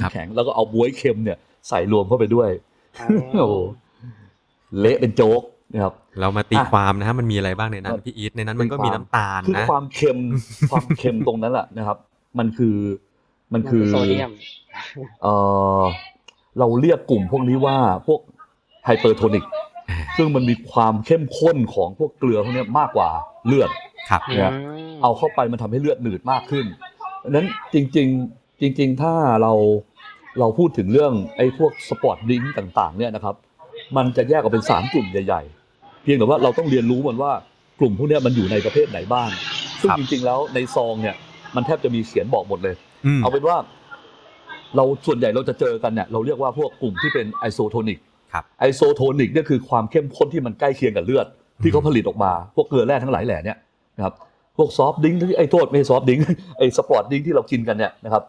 [0.02, 2.50] ครับน้ำแข็งแล้วก็เอาบวยเค็มเนี่ย ใส่รวมเข้าไปด้วย
[3.00, 3.08] อ๋อ
[3.40, 3.56] โอ้โห
[4.80, 5.42] เละเป็นโจ๊ก
[5.76, 10.18] นะครับ เรามาตีอะความนะฮะมันมีอะไรบ้างในนั้นครับพี่อีทในนั้นมันก็มีน้ำตาลคือนะความเค็ม
[10.70, 11.98] ความเค็มตรงนั้นแหละนะครับ
[12.38, 12.76] มันคือ
[13.52, 14.30] มันมันคืคืออโซเดียม
[15.22, 15.26] เอ
[15.80, 15.82] อ
[16.58, 18.20] เราเรียกกลุ่มพวกนี้ว่าพวก
[18.84, 19.44] hypertonic
[19.90, 23.10] อ่าซึ่งมันมีความเข้มข้นของพวกเกลือพวกเนี้ยมากกว่า
[23.46, 23.70] เลือด
[24.10, 24.52] ครับเนี่ย
[25.02, 26.66] เอาเข้าไปมันทำให้เลือดหนืดมากขึ้น
[27.22, 29.52] ดังนั้นจริง ๆ จริง ๆ ถ้าเรา
[30.40, 33.34] เราพูดถึงเรื่องไอ้พวก sport drink ต่าง ๆ เนี่ยนะครับ
[33.96, 37.32] มันจะแยกออกเป็นสามกลุ่มใหญ่ๆเพียงแต่ว่าเราต้องเรียนรู้มันว่า
[37.80, 39.28] กลุ่มพวกเนี้ยมันอยู่ในประเภทไหนบ้าง
[39.80, 41.16] ซึ่งครับจริง ๆ แล้วในซองเนี่ย
[41.56, 42.74] มันแทบจะมีเขียนบอกหมดเลย
[43.06, 43.56] อืมเอาเป็นว่า
[44.76, 47.98] เราส่วนใหญ่เราจะเจอกันเนี่ยเราเรียกว่าพวกกลุ่มที่เป็น isotonic
[48.32, 51.26] ครับ isotonic เนี่ยคือความเข้มข้นที่มันใกล้เคียงกับเลือด
[51.62, 53.58] ที่เขาผลิตออกมา พวกเกลือแร่ทั้งหลายแหล่เนี่ย
[53.96, 54.14] นะครับ
[54.56, 56.24] พวก soft drink ที่ไอ้โทษไม่ใช่ soft drink
[56.58, 58.22] ไอ้ sport drink ที่เรากินกันเนี่ยนะครับ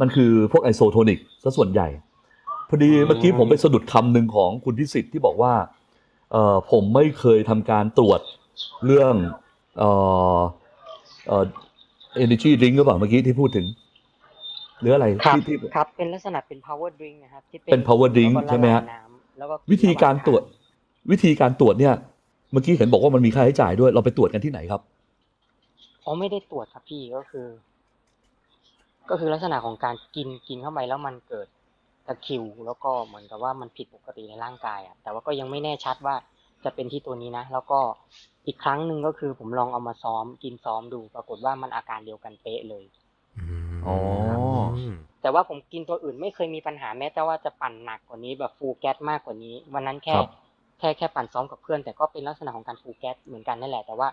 [0.00, 1.88] มันคือพวก isotonic ซะส่วนใหญ่
[2.68, 5.52] พอดีเมื่อกี้ผมไปสะดุดคำหนึ่งของคุณพิสิทธิ์ที่บอกว่า
[6.32, 8.20] เอ่อผมไม่เคยทำการตรวจ
[8.86, 9.14] เรื่อง
[9.78, 9.90] เอ่
[10.36, 10.38] อ
[11.28, 11.44] เอ่อ
[12.24, 13.66] energy drink หรือเปล่าเมื่อกี้ที่พูดถึง
[14.80, 20.42] หรืออะไรครับที่ที่ ครับ เป็นลักษณะเป็น power drink นะครับที่เป็น power drink แล้วก็ละใช่ไหมฮะลายน้ำแล้วก็วิธีการตรวจ
[21.10, 21.94] วิธีการตรวจเนี่ย
[22.52, 24.80] เมื่อกี้เห็นบอกว่ามันมีค่าใช้จ่ายด้วย เราไปตรวจกันที่ไหนครับ
[26.04, 27.46] อ๋อไม่ได้ตรวจครับพี่ก็คือ
[29.10, 31.46] ก็คือลักษณะของการกินกินเข้าไปแล้วมันเกิด
[32.08, 36.14] ตะคริว แล้วก็เหมือนกับว่ามันผิดปกติในร่างกายอะแต่ว่าก็ยังไม่แน่ชัดว่า
[36.64, 37.80] จะเป็นที่ตัวนี้นะ แล้วก็
[38.46, 42.84] อีกครั้งหนึ่งก็คือผมลองเอามาซ้อมกินซ้อมดู ปรากฏว่ามันอาการเดียวกันเป๊ะเลย
[43.38, 43.96] อืมอ๋อ
[44.92, 50.28] มแต่ว่าผมกินตัวอื่นไม่เคยมีปัญหาแม้แต่ว่าจะปั่นหนักกว่านี้แบบ full gas มากกว่านี้ วันนั้นแค่ครับ
[50.78, 54.08] แค่แค่ปั่นซ้อมกับเพื่อน แต่ก็เป็นลักษณะของการ full gas เหมือนกันนั่นแหละแต่ว่า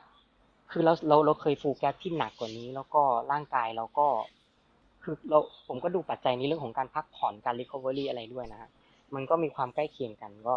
[0.71, 4.08] คือเราเราเราเคย full gas ที่หนักกว่านี้ แล้วก็ร่างกายเราก็
[5.05, 8.69] คือเราผมก็ดูปัจจัยในเรื่องของการพักผ่อนการ recovery อะไรด้วยนะฮะ
[9.15, 10.55] มันก็มีความใกล้เคียงกันก็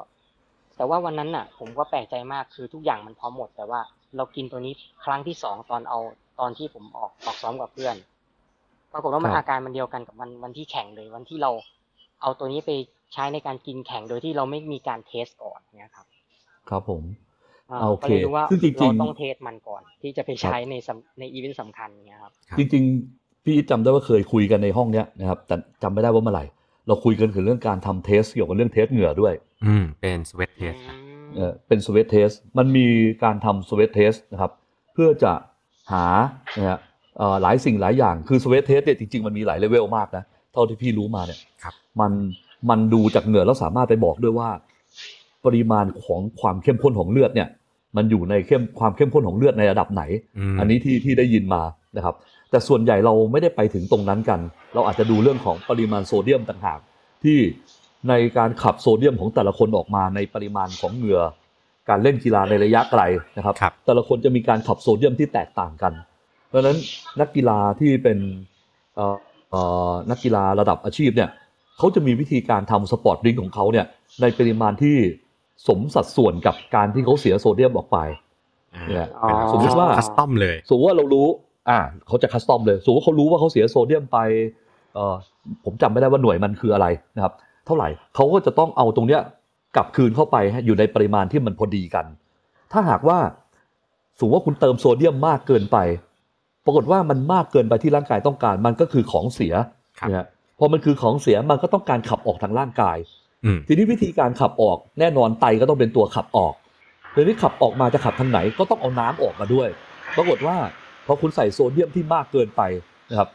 [0.77, 3.81] แต่ว่าวันนั้นน่ะ ผมก็แปลกใจมากคือทุกอย่างมันพร้อมหมด แต่ว่า
[4.17, 5.99] เรากินตัวนี้ครั้งที่สองตอนเอา
[6.41, 7.97] ตอนที่ผมออกออกซ้อมกับเพื่อน
[8.93, 11.51] ปรากฏว่ามันครับอาการมันเดียวกันกับวันวันที่แข่งเลย วันที่เรา
[12.23, 12.71] เอาตัวนี้ไป
[13.13, 16.07] ใช้ในการกินแข่งโดยที่เราไม่มีการ test ก่อนเนี่ยครับ
[16.71, 17.03] ครับผม
[17.71, 23.18] อ่าโอเคก็เลยรู้ว่าซึ่งจริงๆเราต้องเทมันก่อน ที่จะไปใช้ในสำในอีเวนต์สำคัญเนี่ยครับครับจริงๆ
[23.49, 26.45] พี่อีทจำได้ว่าเคยคุยกันในห้องเนี้ยนะครับแต่จำไม่ได้ว่าเมื่อไหร่
[26.87, 29.35] เราคุยกันถึงเรื่องการทำ test เกี่ยวกับเรื่อง test เหงื่อด้วย
[29.67, 30.75] อืมเป็น sweat test
[31.37, 32.87] เออเป็น sweat test มันมี
[33.25, 34.53] การทำ sweat test นะครับ
[34.95, 35.33] เพื่อจะ
[35.93, 36.07] หา
[36.57, 36.79] นะฮะ
[37.19, 42.13] เอ่อหลายสิ่งหลายอย่างคือ sweat test เนี่ยจริงๆมันมีหลายเลเวลมากนะเท่าที่พี่รู้มาเนี่ยครับมัน
[42.71, 44.51] มันดูจากเหงื่อแล้วสามารถไปบอกด้วยว่า
[45.45, 47.49] ปริมาณของความเข้มข้นของเลือดเนี่ย
[47.97, 51.63] มันอยู่ในเข้มความเข้มข้นของเลือดในระดับไหนอันนี้ที่ที่ได้ยินมา
[51.97, 52.15] นะครับ
[52.51, 54.41] แต่ส่วนใหญ่เราไม่ได้ไปถึงตรงนั้นกัน
[54.75, 56.81] เราอาจจะดูเรื่องของปริมาณโซเดียมต่างหาก
[57.25, 57.39] ที่
[58.09, 61.23] ในการขับโซเดียมของแต่ละคนออกมาในปริมาณของเหงื่อ
[61.89, 63.03] การเล่นกีฬาในระยะไกล
[63.37, 65.93] นะครับครับแต่ละคนจะมีการขับโซเดียมที่แตกต่างกัน
[66.49, 66.77] เพราะฉะนั้น
[67.21, 68.19] นักกีฬาที่เป็น
[68.95, 69.17] เอ่อ
[69.51, 71.31] เอ่อนักกีฬาระดับอาชีพเนี่ย
[71.79, 73.87] เขาจะมีวิธีการทำ sport drink ของเขาเนี่ย
[74.21, 74.97] ในปริมาณที่
[75.69, 77.99] สมสัดส่วนกับการที่เขาเสียโซเดียมออกไป
[78.75, 81.29] อ่าเนี่ยเป็นสมมุติว่า custom เลยสมมติว่าเรารู้
[81.69, 84.19] อ่าเขาจะ custom เลยสมมติว่าเขารู้ว่าเขาเสียโซเดียมไป
[84.95, 85.15] เอ่อ
[85.65, 87.35] ผมจำไม่ได้ว่าหน่วยมันคืออะไรนะครับ
[87.67, 89.21] เท่าไหร่เขาก็จะต้องเอาตรงเนี้ย
[89.77, 92.07] กลับคืนเข้าไปให้อยู่ในปริมาณที่มันพอดีกัน
[92.73, 93.19] ถ้าหากว่า
[94.19, 95.79] สมมติว่าคุณเติมโซเดียมมากเกินไป
[96.65, 99.55] ปรากฏว่ามันมากเกินไปที่ร่างกายต้องการ มันก็คือของเสีย
[100.01, 100.27] ครับนะฮะ
[100.59, 102.97] พอมันคือของเสียมันก็ต้องการขับออกทางร่างกาย
[103.45, 106.55] อืมทีนี้วิธีการขับออกแน่นอนไตก็ต้องเป็นตัวขับออก
[107.15, 109.69] ทีนี้ขับออกมาจะขับทางไหนก็ต้องเอาน้ำออกมาด้วย
[110.17, 110.57] ปรากฏว่า
[111.09, 112.63] พอคุณใส่โซเดียมที่มากเกินไป
[113.11, 113.29] นะครับ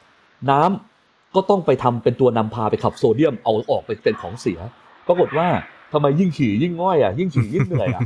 [0.51, 4.59] น้ำก็ต้องไปทำเป็นตัวนำพาไปขับโซเดียมเอาออกไปเป็นของเสีย
[5.07, 5.47] ปรากฏว่า
[5.93, 8.01] ทำไมยิ่งขี่ยิ่งง่อยอะยิ่งขี่ยิ่งเหนื่อยอะ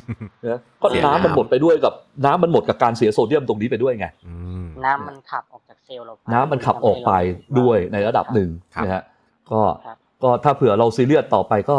[0.46, 1.94] นะก็เสียน้ำมันน้ำหมดไปด้วยกับ
[2.26, 7.12] น้ำมันหมดกับการเสียโซเดียมตรงนี้ไปด้วยไงอืมน้ำมันขับออกจากเซลล์เราไปน้ำมันขับออกไป
[7.60, 9.04] ด้วยในระดับหนึ่งครับนะฮะ
[9.52, 11.78] ก็ครับก็ถ้าเผื่อเราซีเรียสต่อไปก็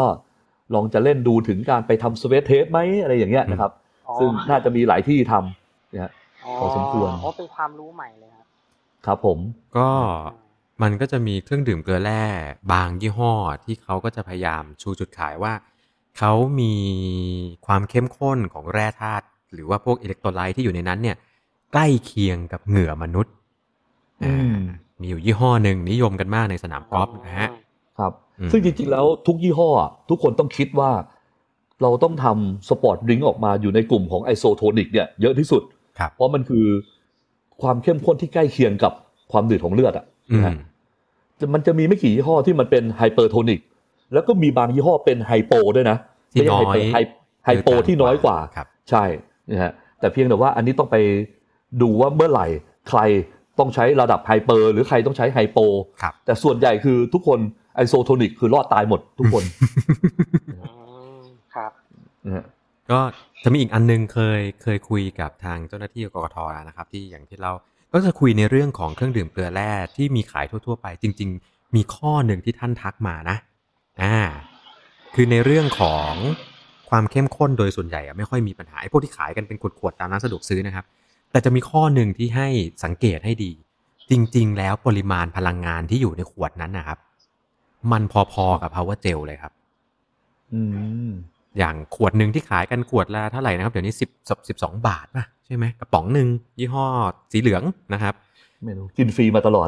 [0.75, 3.71] ลองจะเล่นดูถึงการไปทำสเวตเทสไหมอะไรอย่างเงี้ยนะครับ
[4.07, 6.11] อ๋อซึ่งน่าจะมีหลายที่ทำนะฮะ
[6.57, 8.45] พอสมควรอ๋อเป็นความรู้ใหม่เลยครับ
[9.05, 9.37] ครับผม
[9.77, 9.89] ก็
[10.81, 12.23] มันก็จะมีเครื่องดื่มเกลือแร่
[12.71, 13.33] บางยี่ห้อ
[13.65, 15.53] ที่เขาก็จะพยายามชูจุดขายว่า
[16.17, 16.73] เขามี
[17.65, 21.17] ความเข้มข้นของแร่ธาตุหรือว่าพวกอิเล็กโทรไลต์ที่อยู่ในนั้นเนี่ย
[21.71, 23.33] ใกล้เคียงกับเหงื่อมนุษย์
[24.23, 24.59] อืมอ่า
[25.01, 27.49] มีอยู่ยี่ห้อหนึ่งนิยมกันมากในสนามกอล์ฟนะฮะ
[27.99, 30.91] ครับอืมซึ่งจริงๆแล้วทุกยี่ห้ออะทุกคนต้องคิดว่า
[31.81, 35.78] เราต้องทำ sport drink ออกมาอยู่ในกลุ่มของ isotonic เนี่ยเยอะที่สุดครับ
[36.13, 36.65] เพราะมันคือ
[37.61, 38.93] ความเข้มข้นที่ใกล้เคียงกับ
[39.31, 40.53] ความหนืดของเลือดอะอืมนะฮะ
[41.39, 43.59] จะมันจะมีไม่กี่ยี่ห้อที่มันเป็น hypertonic
[44.13, 45.97] แล้วก็มีบางยี่ห้อเป็น hypo ด้วยนะ
[46.31, 46.97] ที่ไม่ใช่น้อยไฮ
[47.45, 49.03] hypo ที่น้อยกว่าครับใช่
[49.51, 50.97] นะฮะแต่เพียงแต่ว่าอันนี้ต้องไป
[51.81, 52.47] ดูว่าเมื่อไหร่
[52.89, 52.99] ใคร
[53.59, 55.59] ต้องใช้ระดับไฮเปอร์หรือใครต้องใช้ไฮโป
[56.01, 57.39] ครับแต่ส่วนใหญ่คือทุกคน
[57.75, 59.43] ไอโซโทนิกคือรอดตายหมดทุกคน
[60.55, 60.57] อื
[61.19, 61.21] ม
[61.55, 61.71] ครับ
[62.25, 62.45] นะฮะ
[62.91, 62.99] ก็
[63.43, 67.51] จะมีอีกอันนึงเคยเคยคุยกับทางเจ้าหน้าที่กกทนะครับ ที่อย่างที่เรา
[67.93, 73.37] ก็จะคุยในเรื่องของเครื่องดื่มเกลือแร่ที่มีขายทั่ว ๆ ไป จริง ๆ มีข้อหนึ่งที่ท่านทักมานะ
[74.01, 74.17] อ่า
[75.13, 76.13] คือในเรื่องของ
[76.89, 80.85] ความเข้มข้นโดยส่วนใหญ่ไม่ค่อยมีปัญหาไอ้พวกที่ขายกันเป็นขวดๆตามร้านสะดวกซื้อนะครับ
[81.31, 82.47] แต่จะมีข้อหนึ่งที่ให้
[82.83, 83.51] สังเกตให้ดี
[84.09, 86.99] จริง ๆ แล้วปริมาณพลังงานที่อยู่ในขวดนั้นนะครับ
[87.91, 89.53] มันพอๆกับ power gel เลยครับ
[90.53, 90.61] อื
[91.09, 91.11] ม
[91.57, 94.09] อย่างขวดหนึ่งที่ขายกันขวดละเท่าไหร่นะครับ เดี๋ยวนี้สิบ
[94.49, 96.27] สิบสองบาทป่ะใช่ไหมกระป๋องหนึ่ง
[96.59, 96.85] ยี่ห้อ
[97.31, 98.13] สีเหลืองนะครับ
[98.65, 99.67] ไม่รู้กินฟรีมาตลอด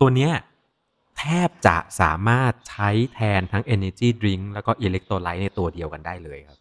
[0.00, 0.32] ตัวเนี้ย
[1.18, 6.58] แทบจะสามารถใช้แทนทั้ง Energy Drink แล้วก็ Electrolyte ในตัวเดียวกันได้เลยครับ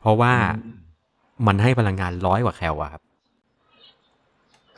[0.00, 0.76] เพราะว่าอืม
[1.46, 3.02] มันให้พลังงานร้อยกว่าแคลอะครับ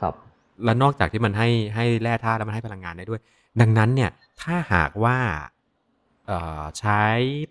[0.01, 0.15] ครับ
[0.63, 3.21] และนอกจากที่มันให้ให้แร่ธาตุแล้วมันให้พลังงานได้ด้วย
[3.61, 5.60] ดังนั้นเนี่ย ถ้าหากว่าเอ่อ
[6.79, 7.03] ใช้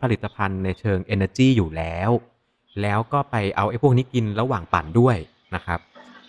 [0.03, 2.11] ผลิตภัณฑ์ในเชิง Energy อยู่แล้ว
[2.83, 5.17] แล้วก็ไปเอาไอ้พวกนี้กินระหว่างปั่นด้วย
[5.55, 5.81] นะครับ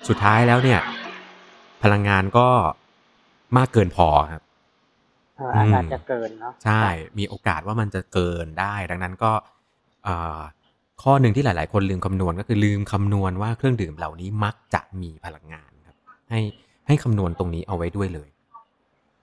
[0.07, 0.79] สุดท้ายแล้วเนี่ย
[1.83, 2.47] พลังงานก็
[3.57, 4.41] มากเกินพอครับ
[5.37, 6.83] เอออาจอืมอาจจะเกินเนาะใช่
[7.17, 9.31] มีโอกาสว่ามันจะเกินได้ ดังนั้นก็
[10.03, 10.39] เอ่อ
[11.03, 15.97] ข้อหนึ่งที่หลาย ๆ คนลืมคำนวณก็คือลืมคำนวณว่าเครื่องดื่มเหล่านี้มักจะมีพลังงานครับ
[16.29, 16.39] ให้
[16.87, 18.29] ให้ให้คำนวณตรงนี้เอาไว้ด้วยเลย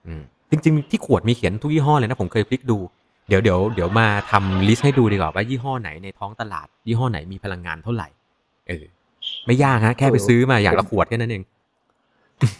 [0.05, 2.77] อืมจริง ๆ ที่ขวดมีเขียนทุกยี่ห้อเลยนะผมเคยพลิกดู
[3.29, 8.07] เดี๋ยวเดี๋ยวเดี๋ยวมาทำลิสต์ให้ดูดีกว่าว่ายี่ห้อไหนในท้องตลาด ยี่ห้อไหนมีพลังงานเท่าไหร่
[8.67, 8.85] เออ
[9.45, 11.43] ไม่ยากฮะ แค่ไปซื้อมาอย่างละขวดแค่นั้นเอง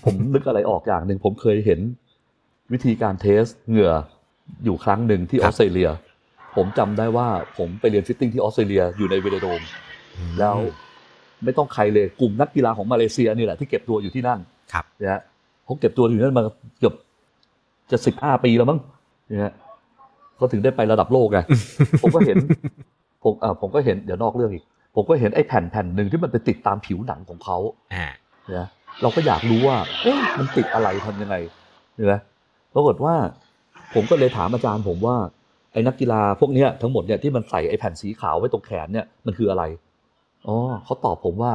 [0.05, 1.79] ผมนึกอะไรออกอย่างหนึ่งผมเคยเห็น
[2.73, 3.93] วิธีการ test เหงื่อ
[4.65, 5.89] อยู่ครั้งหนึ่งที่ออสเตรเลียครับ
[6.55, 7.27] ผมจำได้ว่า
[7.57, 9.61] ผมไปเรียน fitting ที่ออสเตรเลียอยู่ในเวเดโดม
[10.39, 10.55] แล้ว
[11.43, 14.39] ไม่ต้องใครเลยกลุ่มนักกีฬาของมาเลเซียนี่แหละที่เก็บตัวอยู่ที่นั่น
[14.73, 15.21] ครับนะฮะ
[15.65, 16.43] เขาเก็บตัวอยู่นั่นมา
[16.79, 16.93] เกือบ
[17.91, 18.79] จะสิบห้าปีแล้วมั้ง
[19.31, 19.51] นะฮะ
[20.39, 21.39] เขาถึงได้ไประดับโลกไง
[22.01, 22.37] ผมก็เห็น
[23.23, 24.63] ผมอ่าผมก็เห็นเดี๋ยวนอกเรื่องอีก
[24.95, 27.57] ผมก็เห็นไอ้แผ่นแผ่นหนึ่งที่มันไปติดตามผิวหนังของเขา
[27.93, 28.07] อ่า
[28.57, 28.67] นะ
[29.01, 31.35] เราก็อยากรู้ว่าเอ๊ะมันติดอะไรทำยังไง
[31.95, 32.13] เห็นไหม
[32.73, 33.15] ปรากฏว่า
[33.93, 35.15] ผมก็เลยถามอาจารย์ผมว่า
[35.73, 39.63] ไอ้นักกีฬาพวกเนี้ยทั้งหมดเนี่ยที่มันใส่ไอ้แผ่นสีขาวไว้ตรงแขนเนี่ยมันคืออะไร
[40.47, 41.53] อ๋อเขาตอบผมว่า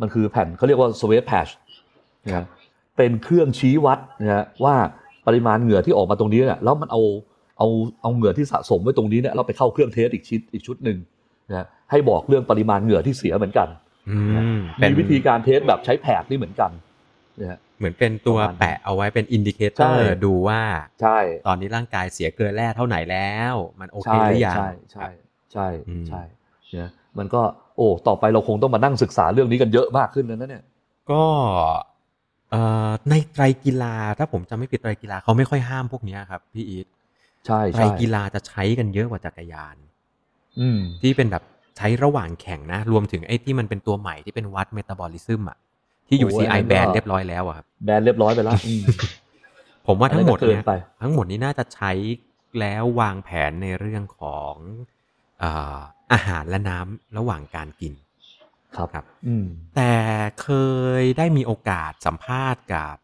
[0.00, 1.50] มันคือแผ่นเขาเรียกว่า sweat patch
[2.26, 2.46] นะฮะ
[2.96, 4.74] เป็นเครื่องชี้วัดนะฮะว่า
[5.26, 7.00] ปริมาณเหงื่อที่ออกมาตรงนี้เนี่ยแล้วมันเอา
[7.58, 7.68] เอา
[8.02, 10.98] เอาเหงื่อที่สะสมไว้ตรงนี้เนี่ยเราไปเข้าเครื่องเทสอีกชิ้นอีกชุดหนึ่ง
[11.50, 13.68] นะฮะให้บอกเรื่องปริมาณเหงื่อที่เสียเหมือนกัน
[14.10, 14.18] อื
[14.56, 16.70] มเป็มีนวิธีการ test แบบใช้ pad นี่เหมือนกัน
[17.40, 20.60] นะฮะเหมือนเป็นตัวประมาณนั้นแปะเอาไว้เป็น indicator ใช่ดูว่า
[21.00, 25.08] ใช่ตอนนี้ร่างกายเสียเกลือแร่เท่าไหร่แล้ว มันโอเคใช่หรือยังใช่ใช่
[25.52, 26.22] ใช่อืมใช่
[26.72, 27.42] เนี่ยมันก็
[27.76, 30.64] โอ้ต่อไปเราคงต้องมานั่งศึกษาเรื่องนี้กันเยอะมากขึ้นนะเนี่ย
[31.10, 31.22] ก็
[32.50, 36.86] เอ่อในไตรกีฬาถ้าผมจำไม่ผิดไตรกีฬาเขาไม่ค่อยห้ามพวกเนี้ยครับพี่อีท
[37.46, 39.76] ใช่ไตรใช่กีฬาจะใช้กันเยอะกว่าจักรยาน
[40.60, 41.42] อืม ที่เป็นแบบ
[41.76, 45.58] ใช้ระหว่างแข่งนะ รวมถึงไอ้ที่มันเป็นตัวใหม่ที่เป็นวัดเมตาบอลิซึมอะ
[46.08, 48.84] ที่อยู่ โอ้ยอัน CI นั้นก็ แบนเรียบร้อยแล้วอะครับ แบนเรียบร้อยไปแล้วอืม
[49.86, 51.92] ผมว่าทั้งหมดอันนั้นก็เกิเนี่ยนไป ทั้งหมดนี้น่าจะใช้
[52.60, 54.54] แล้ววางแผนในเรื่องของ
[55.40, 55.78] เอ่อ
[56.12, 57.94] อาหารและน้ำระหว่างการกิน
[58.76, 59.94] ครับ ครับ อืม แต่
[60.42, 60.48] เค
[61.00, 62.96] ยได้มีโอกาสสัมภาษณ์กับ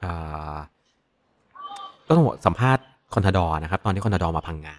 [0.00, 0.12] เอ่
[0.52, 0.54] อ
[2.06, 4.76] ก็ต้องบอกสัมภาษณ์ คอนทดอร์นะครับ ตอนที่คอนทดอร์มาพังงา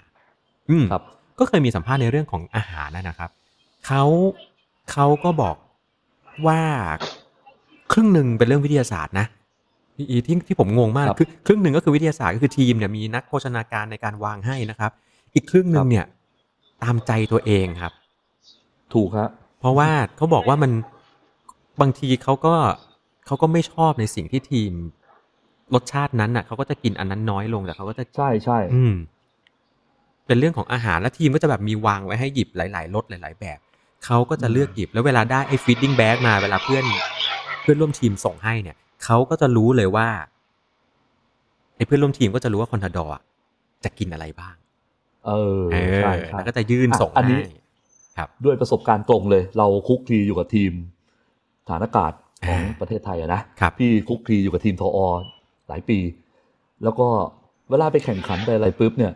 [0.70, 1.04] อืมครับ
[1.40, 3.30] ก็เคยมีสัมภาษณ์ในเรื่องของอาหารนะนะครับ
[3.86, 4.04] เขา
[4.92, 5.56] เขาก็บอก
[6.48, 6.62] ว่า
[7.92, 9.26] ครึ่งหนึ่งเป็นเรื่องวิทยาศาสตร์นะ
[9.96, 14.92] พี่อีที่ที่ผมงงมากครับคือครึ่งหนึ่งก็คือวิทยาศาสตร์ก็คือทีมเนี่ยมีนักโภชนาการในการวางให้นะครับ
[15.34, 16.06] อีกครึ่งหนึ่คงรับเนี่ย
[16.84, 17.94] ตามใจตัวเองครับ
[18.94, 20.72] ถูกฮะเพราะว่าเขาบอกว่ามัน
[21.82, 22.56] บางทีเขาก็
[23.26, 24.72] เขาก็ไม่ชอบในสิ่งที่ทีม
[25.74, 28.96] รสชาตินั้นน่ะเขาก็จะกินอันนั้นน้อยลงแต่เขาก็จะใช่ใช่อืม
[30.28, 33.60] เป็นเรื่องของอาหารและทีมก็จะแบบมีวางไว้ให้หยิบหลายๆรสหลาย ๆ แบบ
[34.06, 36.84] เขาก็จะเลือกหยิบแล้วเวลาได้ไอ้ feeding bag มาเวลาเพื่อน
[37.62, 40.08] เพื่อนร่วมทีมส่งให้เนี่ยเขาก็จะรู้เลยว่า
[41.76, 43.24] ไอ้เพื่อนร่วมทีมก็จะรู้ว่าคอนทาดอร์อะ
[43.84, 44.56] จะกินอะไรบ้าง
[45.28, 47.56] เออเออใช่ใช่แล้วก็จะยื่นอะส่งอันนี้ให้
[48.18, 50.72] ครับด้วยประสบการณ์ตรงเลย เราคุกคลีอยู่กับทีม
[51.68, 52.12] ฐานอากาศ
[52.48, 55.08] ของอ่าประเทศไทยอะนะครับพี่คุกคลีอยู่กับทีมทออ
[55.68, 56.00] หลายปี
[56.84, 57.08] แล้วก็
[57.70, 59.14] เวลาไปแข่งขันไปอะไรปุ๊บเนี่ย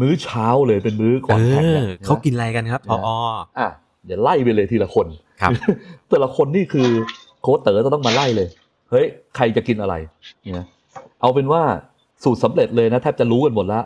[0.00, 3.10] มื้อเช้าเลยเป็นมื้อก่อนแข่งเอเนี่ยอเขากินอะไรกันครับทออ
[3.58, 3.68] อะ
[4.06, 5.06] เดี๋ยวไล่ไปเลยทีละคน
[5.40, 5.50] ครับ
[6.08, 6.88] แต่ละคนนี่คือ
[7.42, 8.48] โค้ชเต๋อจะต้องมาไล่เลย
[8.90, 9.06] เฮ้ย
[9.36, 9.94] ใครจะกินอะไร
[10.54, 10.66] เนี่ย
[11.20, 11.62] เอาเป็นว่า
[12.24, 13.84] สูตรสำเร็จเลยนะแทบจะรู้กันหมดแล้ว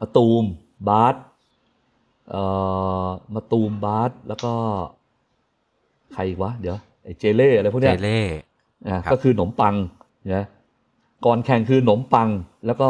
[0.00, 0.44] มาตูม
[0.88, 1.14] บาส
[2.30, 2.42] เอ่
[3.04, 4.52] อมาตูมบาสแล้วก็
[6.12, 8.20] ใครอีกวะ เดี๋ยวไอ้เจเล่อะไรพวกเจเนี้ยเล่
[8.88, 9.74] อะครับก็คือขนมปัง
[10.34, 10.44] นะ
[11.24, 12.28] ก่อนแข่งคือขนมปัง
[12.66, 12.88] แล้วก็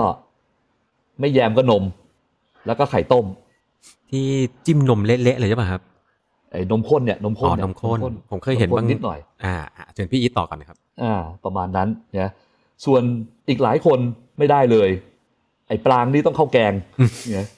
[1.20, 1.84] ไม่แยมก็นม
[2.66, 3.26] แล้วก็ไข่ต้ม
[4.10, 4.26] ที่
[4.66, 5.82] จิ้มนมเละๆเลยใช่ป่ะครับ
[6.50, 7.98] ไอ้นมข้นเนี่ยนมข้นอ๋อเยนมข้น
[8.30, 11.88] ผมเคยเห็นมข้บางนิดหน่อยอ่าอ่าเชิญพี่อีทต่อก่อนนะครับ อ่า ประมาณนั้น
[12.18, 12.32] นะ
[12.86, 13.02] ส่วน
[13.48, 13.98] อีกหลายคน
[14.38, 14.88] ไม่ได้เลย
[15.68, 16.72] ไอ้ปลางนี่ต้องเข้าแกง
[17.34, 17.48] เนี่ย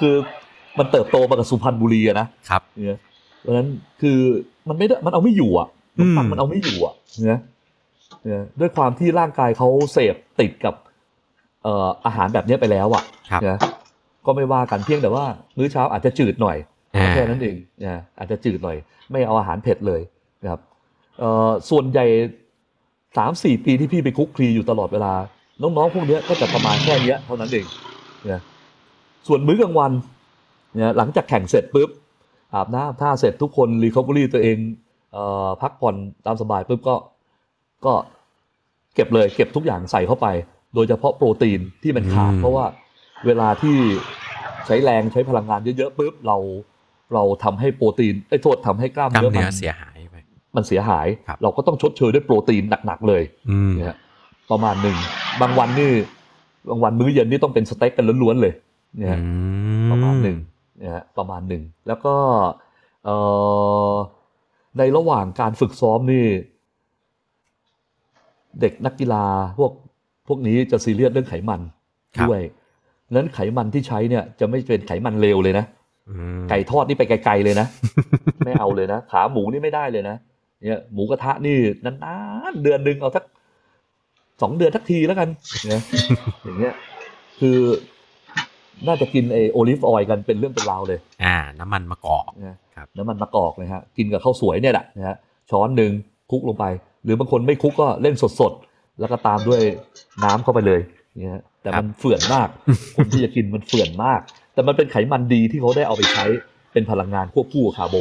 [0.00, 0.14] คือ
[0.78, 2.98] มันเติบโตมากับสุพรรณบุรีอะนะครับเนี่ย
[3.40, 3.68] เพราะฉะนั้น
[4.00, 4.18] คือ
[4.68, 6.94] มันไม่ได้มันเอาไม่อยู่อะขนมปังอืมมันเอาไม่อยู่อะ
[7.26, 10.74] เนี่ยเนี่ยด้วยความที่ร่างกายเขาเสพติดกับ
[11.62, 13.58] เอ่ออาหารแบบเนี้ยไปแล้วอะครับ นะ
[14.26, 15.24] ก็ไม่ว่ากันเพียงแต่ว่า
[15.56, 16.56] มื้อเช้าอาจจะจืดหน่อย
[16.96, 18.76] อ่า แค่นั้นเองนะอาจจะจืดหน่อย
[19.12, 20.00] ไม่เอาอาหารเผ็ดเลย
[20.42, 20.60] นะครับ
[21.18, 22.06] เอ่อส่วนใหญ่
[23.16, 25.12] สามสี่ปีที่พี่ไปคุกคลีอยู่ตลอดเวลา
[25.62, 27.64] น้องๆพวกเนี้ยก็จะประมาณแค่เนี้ยเท่านั้นเอง
[28.30, 28.40] นะ
[29.26, 29.92] ส่วนมื้อกลางวัน
[30.74, 31.90] เนี่ยหลังจากแข่งเสร็จปุ๊บ
[32.54, 34.56] อาบน้ำท่าเสร็จทุกคนรีคอเวอรี่ตัวเอง
[35.12, 35.96] เอ่อพักผ่อน
[36.26, 36.94] ตามสบายปุ๊บก็
[37.86, 37.94] ก็
[38.94, 40.26] เก็บเลยเก็บทุกอย่างใส่เข้าไป
[40.74, 42.64] โดยเฉพาะโปรตีนที่มันขาดอืมเพราะว่า
[43.26, 43.76] เวลาที่
[44.66, 46.36] ใช้แรงใช้พลังงานเยอะๆปุ๊บเรา
[47.14, 50.16] เราทำให้โปรตีนไอ้ยโทษทำให้กล้ามกล้ามเนื้อเนื้มัอนเสียหายไป
[50.56, 53.96] มันเสียหายครับเราก็ต้องชดเชยด้วยโปรตีนหนักๆเลยอืมนะฮะ
[54.50, 54.96] ประมาณหนึ่ง
[55.40, 55.90] บางวันนี่
[56.70, 58.54] บางวันมื้อเย็นนี่ต้องเป็นสเต็กกันล้วนๆเลย
[59.00, 59.26] นะฮะอื
[59.90, 60.36] ประมาณหนึ่ง
[60.82, 62.14] นะฮะประมาณหนึ่งแล้วก็
[63.04, 63.16] เอ่
[63.90, 63.92] อ
[64.78, 66.26] ในระหว่างการฝึกซ้อมนี่
[68.60, 69.24] เด็กนักกีฬา
[69.58, 69.72] พวก
[70.28, 71.60] พวกนี้จะซีเรียสเรื่องไขมัน
[72.16, 72.42] ครับด้วย
[73.12, 75.64] นั้นไขมันที่ใช้เนี่ยจะไม่เป็นไขมันเลวเลยนะ
[76.10, 77.66] อืมไก่ทอดนี่ไปไกลๆเลยนะ
[78.44, 80.16] ไม่เอาเลยนะ ขาหมูนี่ไม่ได้เลยนะ
[80.66, 82.16] เนี่ยหมูกระทะนี่นา
[82.50, 83.24] นๆเดือนหนึ่งเอาสัก
[84.42, 85.28] สองเดือนสักทีแล้วกัน
[85.68, 85.82] เนี่ย
[86.44, 86.74] อย่างเงี้ย
[87.40, 87.58] คือ
[88.86, 95.16] น่าจะกินไอ้ olive oil กันเป็นเรื่องเป็นราวเลย อ่า น้ำมันมะกอกนะครับน้ำมันมะกอกเลยฮะ กินกับข้าวสวยเนี่ยแหละนะฮะ
[95.50, 95.92] ช้อนหนึ่ง
[96.30, 96.64] คลุกลงไป
[97.04, 99.60] หรือบางคนไม่คลุกก็เล่นสดๆ แล้วก็ตามด้วย
[100.24, 100.80] น้ำเข้าไปเลย
[101.20, 102.48] เนี่ยฮะแต่มันเฟื่อนมาก
[102.96, 104.20] คนที่จะกินมันเฟื่อนมาก
[104.54, 106.24] แต่มันเป็นไขมันดีที่เขาได้เอาไปใช้
[106.72, 107.96] เป็นพลังงานควบคู่กับคาร์โบ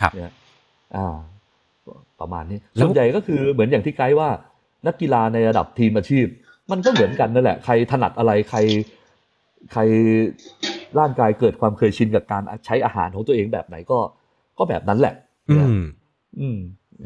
[0.00, 0.32] ครับเนี่ย
[0.96, 1.16] อ่า
[2.20, 4.28] ประมาณนี้แล้วส่วนใหญ่ก็คือเหมือนอย่างที่ไกด์ว่า
[4.86, 6.26] นักกีฬาในระดับทีมอาชีพ
[6.70, 8.58] มันก็เหมือนกันนั่นแหละ ใครถนัดอะไรใคร
[9.72, 9.80] ใคร
[10.98, 13.98] ร่างกายเกิดความเคยชินกับการใช้อาหารของตัวเองแบบไหนก็
[14.58, 15.14] ก็แบบนั้นแหละ
[15.50, 15.80] อืเนี่ยม
[16.40, 16.58] อืม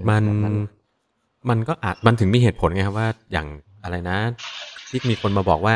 [0.09, 0.55] มันแบบนั้น
[1.51, 3.47] มันก็อาจมันถึงมีเหตุผลไงครับว่าอย่าง
[3.83, 4.19] อะไรนะ
[4.89, 5.75] ที่มีคนมาบอกว่า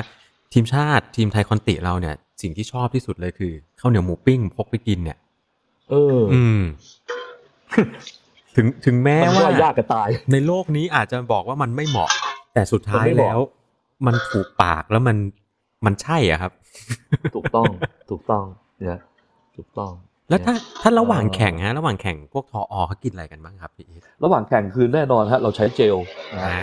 [0.52, 5.18] ทีมชาติทีมไทยคอนติเราเนี่ย สิ่งที่ชอบที่สุดเลยคือข้าวเหนียวหมูปิ้งพกไปกินเนี่ย
[5.90, 6.60] เออ อืม
[8.56, 12.10] ถึงถึงแม้มันว่าว่ายากกันตาย ในโลกนี้อาจจะบอกว่ามันไม่เหมาะ
[12.54, 13.40] แต่สุดท้ายมันไม่เหมาะแล้ว
[14.06, 15.16] มันถูกปากแล้วมัน
[15.86, 16.52] มันใช่อะครับ
[17.34, 17.70] ถูกต้อง
[18.10, 18.44] ถูกต้อง
[18.78, 19.00] เนี่ย
[19.56, 19.92] ถูกต้อง
[20.30, 25.96] แล้วถ้าเนี่ยถ้าระหว่างเอ่อแข่งฮะระหว่างแข่งพวกทออเขากินอะไรกันบ้างครับพี่อีทระหว่างแข่งคือแน่นอนฮะเราใช้เจล
[26.34, 26.58] นะฮะอ่า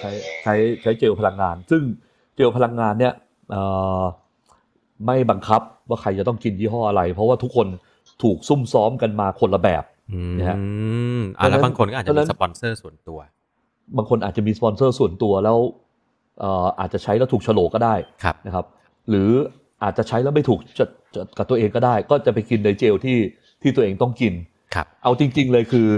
[0.00, 0.10] ใช้
[0.42, 1.82] ใช้ใช้เจลพลังงาน ซึ่ง
[2.36, 3.12] เจลพลังงานเนี่ย
[3.50, 3.62] เอ่
[4.00, 4.02] อ
[5.06, 7.66] ไม่บังคับว่าใครจะต้องกินยี่ห้ออะไร เพราะว่าทุกคน
[8.22, 10.56] ถูกซุ่มซ้อมกันมาคนละแบบอืนะฮะ
[11.18, 13.18] มอ่าแล้วเพราะฉะนั้นบางคนก็อาจจะเพราะมีฉะนั้นสปอนเซอร์ส่วนตัว
[13.96, 15.58] บางคนอาจจะมีสปอนเซอร์ส่วนตัวแล้ว
[16.40, 17.94] เอ่ออาจจะใช้แล้วถูกโฉลกก็ได้
[18.24, 18.66] ครับนะครับ
[19.08, 19.30] หรือ
[19.82, 23.18] อาจจะใช้แล้วไม่ถูกจะจะกับตัวเองก็ได้ ก็จะไปกินในเจลที่
[23.62, 24.34] ที่ตัวเองต้องกิน
[24.74, 25.88] ครับเอาจริง ๆ เลยคือ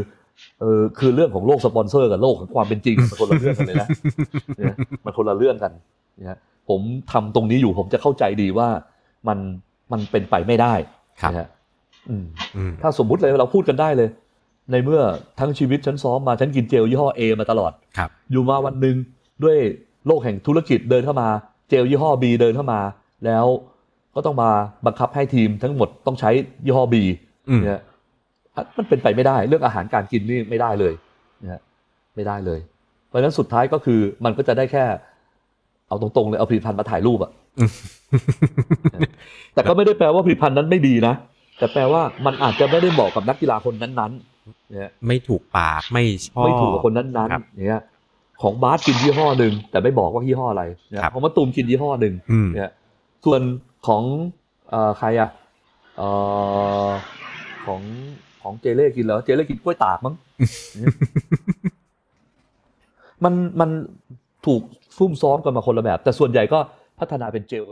[0.61, 3.89] เออคือเรื่องของโลกสปอนเซอร์กับโลกของความเป็นจริงมันคนละเรื่องกันเลยนะ
[4.57, 5.73] เนี่ยมันคนละเรื่องกัน
[6.21, 6.81] นะผม
[7.13, 8.69] ทำตรงนี้อยู่ผมจะเข้าใจดีว่า
[9.29, 9.39] มัน
[9.93, 10.75] มันเป็นไปไม่ได้
[11.21, 11.49] ครับนะฮะ
[12.09, 12.25] อืม
[12.57, 14.09] อืมถ้าสมมุติเลยเราพูดกันได้เลย
[14.71, 15.01] ในเมื่อ
[15.41, 18.97] ทั้งชีวิตฉันซ้อมมาฉันกินเจลยี่ห้อ A มาตลอดครับ อยู่มาวันหนึ่ง
[19.45, 19.57] ด้วย
[20.07, 21.29] โลกแห่งธุรกิจเดินเข้ามา
[21.69, 22.81] เจลยี่ห้อ B เดินเข้ามา
[23.25, 23.47] แล้ว
[24.15, 24.51] ก็ต้องมา
[24.87, 26.31] บังคับให้ทีมทั้งหมดต้องใช้
[26.65, 26.95] ยี่ห้อ B
[27.49, 27.83] อืมเนี่ย
[28.57, 30.95] อะมันเป็นไปไม่ได้เรื่องอาหารการกินนี่ไม่ได้เลย
[31.43, 31.61] นะฮะ
[32.17, 32.61] ไม่ได้เลย
[33.09, 34.85] เพราะฉะนั้นสุดท้ายก็คือมันก็จะได้แค่
[35.89, 37.31] เอาตรงๆเลยเอาผลิตภัณฑ์มาถ่ายรูปอะ
[39.55, 41.15] แต่ก็ไม่ได้แปลว่าผลิตภัณฑ์นั้นไม่ดีนะ
[41.59, 47.83] แต่แปลว่ามันอาจจะไม่ได้เหมาะกับนักกีฬาคนนั้นๆเนี่ยไม่ถูกปากไม่ชอบไม่ถูกกับคนนั้นครับๆเนี่ย
[48.43, 52.71] ของบาสกินยี่ห้อหนึ่งแต่ไม่บอกว่ายี่ห้ออะไรเนี่ยครับของมะตูมกินยี่ห้อหนึ่งอืมเนี่ย
[53.25, 53.41] ส่วน
[53.87, 54.03] ของ
[54.71, 55.31] เอ่อใครอะ
[55.97, 56.09] เอ่
[56.87, 56.89] อ
[57.67, 57.81] ของ
[58.43, 60.15] ของเจเล่กินเหรอเจเล่กินกล้วยตากมั้ง
[63.25, 63.71] มันมัน
[64.47, 64.63] ถูก
[64.99, 66.59] ซุ่มซ้อมกันมาคนละแบบ แต่ส่วนใหญ่ก็
[66.99, 67.65] พัฒนาเป็นเจล